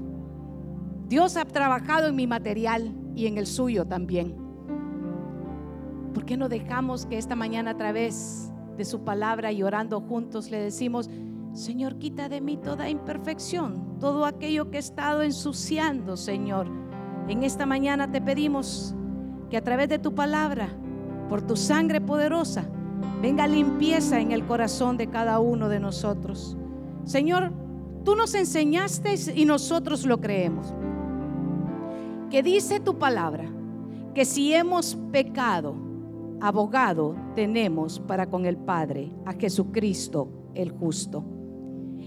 [1.08, 4.36] Dios ha trabajado en mi material y en el suyo también.
[6.14, 10.52] ¿Por qué no dejamos que esta mañana a través de su palabra y orando juntos
[10.52, 11.10] le decimos,
[11.54, 16.68] Señor, quita de mí toda imperfección, todo aquello que he estado ensuciando, Señor.
[17.28, 18.96] En esta mañana te pedimos
[19.50, 20.70] que a través de tu palabra,
[21.28, 22.66] por tu sangre poderosa,
[23.22, 26.56] venga limpieza en el corazón de cada uno de nosotros.
[27.04, 27.52] Señor,
[28.10, 30.74] tú nos enseñaste y nosotros lo creemos.
[32.32, 33.48] Que dice tu palabra
[34.16, 35.76] que si hemos pecado,
[36.42, 41.24] abogado tenemos para con el Padre a Jesucristo el justo.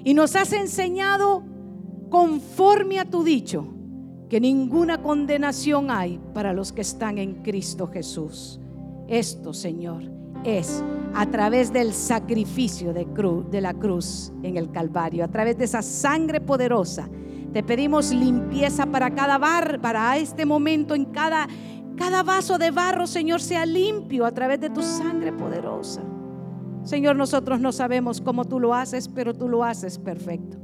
[0.03, 1.44] Y nos has enseñado
[2.11, 3.64] conforme a tu dicho
[4.28, 8.59] que ninguna condenación hay para los que están en Cristo Jesús.
[9.07, 10.03] Esto, Señor,
[10.42, 10.82] es
[11.15, 16.41] a través del sacrificio de, la cruz en el Calvario, a través de esa sangre
[16.41, 17.09] poderosa.
[17.53, 21.47] Te pedimos limpieza para cada bar, para este momento, en cada,
[21.97, 26.03] cada vaso de barro, Señor, sea limpio a través de tu sangre poderosa.
[26.83, 30.57] Señor, nosotros no sabemos cómo tú lo haces, pero tú lo haces perfecto.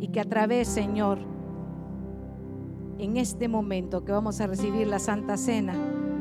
[0.00, 1.18] Y que a través, Señor,
[2.98, 5.74] en este momento que vamos a recibir la Santa Cena,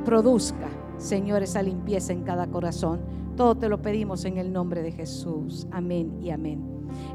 [0.05, 2.99] produzca, Señor, esa limpieza en cada corazón.
[3.38, 5.67] Todo te lo pedimos en el nombre de Jesús.
[5.71, 6.59] Amén y amén.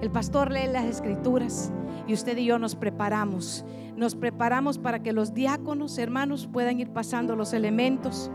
[0.00, 1.72] El pastor lee las escrituras
[2.06, 3.64] y usted y yo nos preparamos.
[3.96, 8.30] Nos preparamos para que los diáconos, hermanos, puedan ir pasando los elementos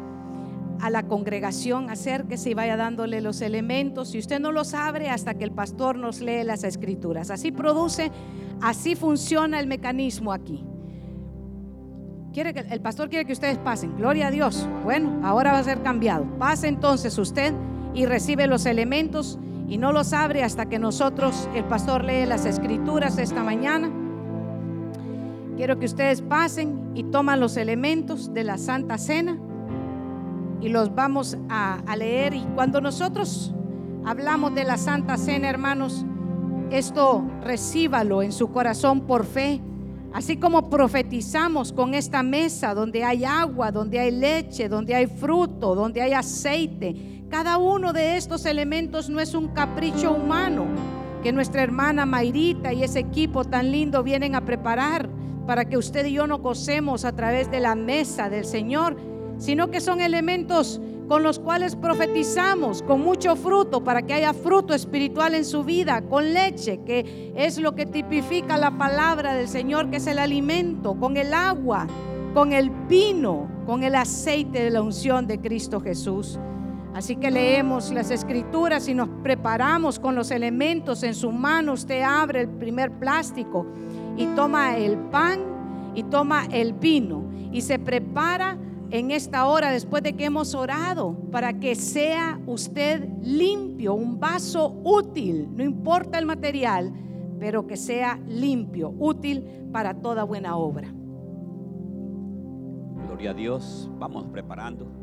[0.81, 4.09] a la congregación, acérquese y vaya dándole los elementos.
[4.09, 7.31] Si usted no los abre hasta que el pastor nos lee las escrituras.
[7.31, 8.11] Así produce,
[8.59, 10.61] así funciona el mecanismo aquí.
[12.33, 13.95] Quiere que, el pastor quiere que ustedes pasen.
[13.95, 14.67] Gloria a Dios.
[14.83, 16.25] Bueno, ahora va a ser cambiado.
[16.37, 17.53] Pase entonces usted
[17.93, 22.45] y recibe los elementos y no los abre hasta que nosotros, el pastor lee las
[22.45, 23.91] escrituras esta mañana.
[25.57, 29.37] Quiero que ustedes pasen y toman los elementos de la Santa Cena
[30.61, 32.33] y los vamos a, leer.
[32.33, 33.53] Y cuando nosotros
[34.05, 36.05] hablamos de la Santa Cena, hermanos,
[36.71, 39.61] esto recíbalo en su corazón por fe.
[40.13, 45.75] Así como profetizamos con esta mesa donde hay agua, donde hay leche, donde hay fruto,
[45.75, 47.16] donde hay aceite.
[47.29, 50.65] Cada uno de estos elementos no es un capricho humano
[51.21, 55.09] que nuestra hermana Mayrita y ese equipo tan lindo vienen a preparar
[55.45, 58.95] para que usted y yo nos gocemos a través de la mesa del Señor,
[59.39, 64.73] sino que son elementos con los cuales profetizamos con mucho fruto para que haya fruto
[64.73, 69.89] espiritual en su vida, con leche, que es lo que tipifica la palabra del Señor,
[69.89, 71.87] que es el alimento, con el agua,
[72.33, 76.39] con el vino, con el aceite de la unción de Cristo Jesús.
[76.97, 81.73] Así que leemos las escrituras y nos preparamos con los elementos en su mano.
[81.73, 83.67] Usted abre el primer plástico
[84.17, 88.57] y toma el pan y toma el vino y se prepara
[88.89, 94.81] en esta hora, después de que hemos orado, para que sea usted limpio, un vaso
[94.83, 96.91] útil, no importa el material,
[97.39, 100.91] pero que sea limpio, útil para toda buena obra.
[103.05, 104.96] Gloria a Dios, vamos preparando.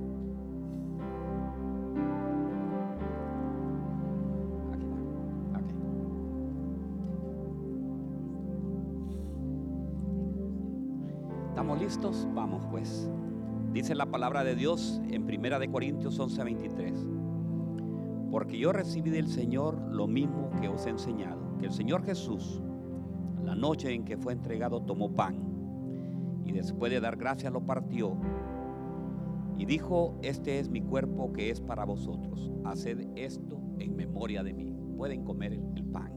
[11.65, 12.29] ¿Estamos listos?
[12.35, 13.11] Vamos pues.
[13.73, 18.29] Dice la palabra de Dios en Primera de Corintios 11:23.
[18.31, 22.61] Porque yo recibí del Señor lo mismo que os he enseñado, que el Señor Jesús,
[23.43, 25.39] la noche en que fue entregado, tomó pan
[26.45, 28.15] y después de dar gracias lo partió
[29.57, 34.53] y dijo, este es mi cuerpo que es para vosotros, haced esto en memoria de
[34.53, 34.77] mí.
[34.99, 36.12] Pueden comer el, pan.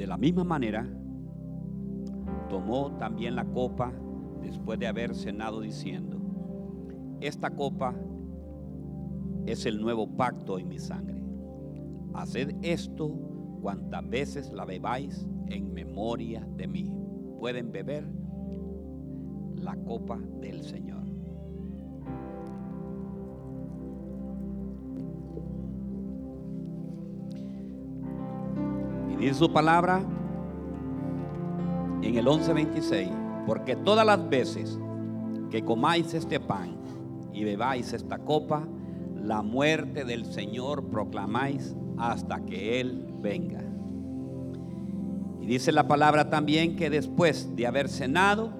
[0.00, 0.88] De la misma manera,
[2.48, 3.92] tomó también la copa
[4.40, 6.18] después de haber cenado diciendo,
[7.20, 7.94] esta copa
[9.44, 11.22] es el nuevo pacto en mi sangre.
[12.14, 13.10] Haced esto
[13.60, 16.90] cuantas veces la bebáis en memoria de mí.
[17.38, 18.08] Pueden beber
[19.56, 20.99] la copa del Señor.
[29.20, 30.02] Dice su palabra
[32.02, 33.10] en el 11:26,
[33.46, 34.78] porque todas las veces
[35.50, 36.76] que comáis este pan
[37.32, 38.66] y bebáis esta copa,
[39.16, 43.62] la muerte del Señor proclamáis hasta que Él venga.
[45.40, 48.52] Y dice la palabra también que después de haber cenado,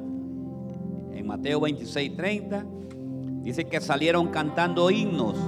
[1.14, 2.64] en Mateo 26:30,
[3.42, 5.38] dice que salieron cantando himnos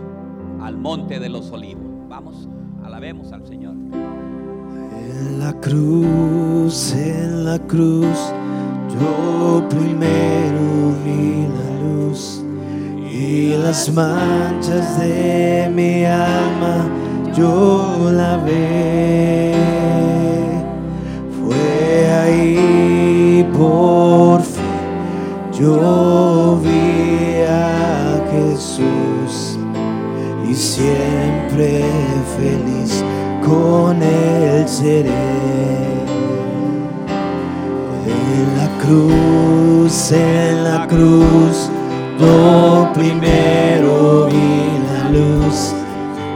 [0.61, 1.85] al monte de los olivos.
[2.09, 2.49] Vamos,
[2.83, 3.75] alabemos al Señor.
[5.25, 8.19] En la cruz, en la cruz,
[8.93, 12.45] yo primero vi la luz
[13.09, 16.89] y las manchas de mi alma
[17.37, 19.55] yo la ve.
[21.39, 24.73] Fue ahí por fin
[25.61, 29.57] yo vi a Jesús
[30.51, 31.85] y siempre
[32.37, 33.05] feliz
[33.45, 35.11] con él seré.
[38.07, 41.71] En la cruz, en la cruz,
[42.19, 45.75] yo primero vi la luz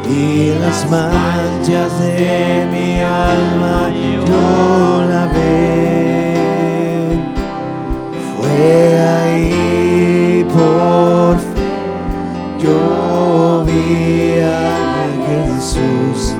[0.08, 3.90] y las manchas de mi alma
[4.26, 6.34] yo la ve.
[8.36, 11.66] Fue ahí por fe
[12.58, 14.75] yo vi.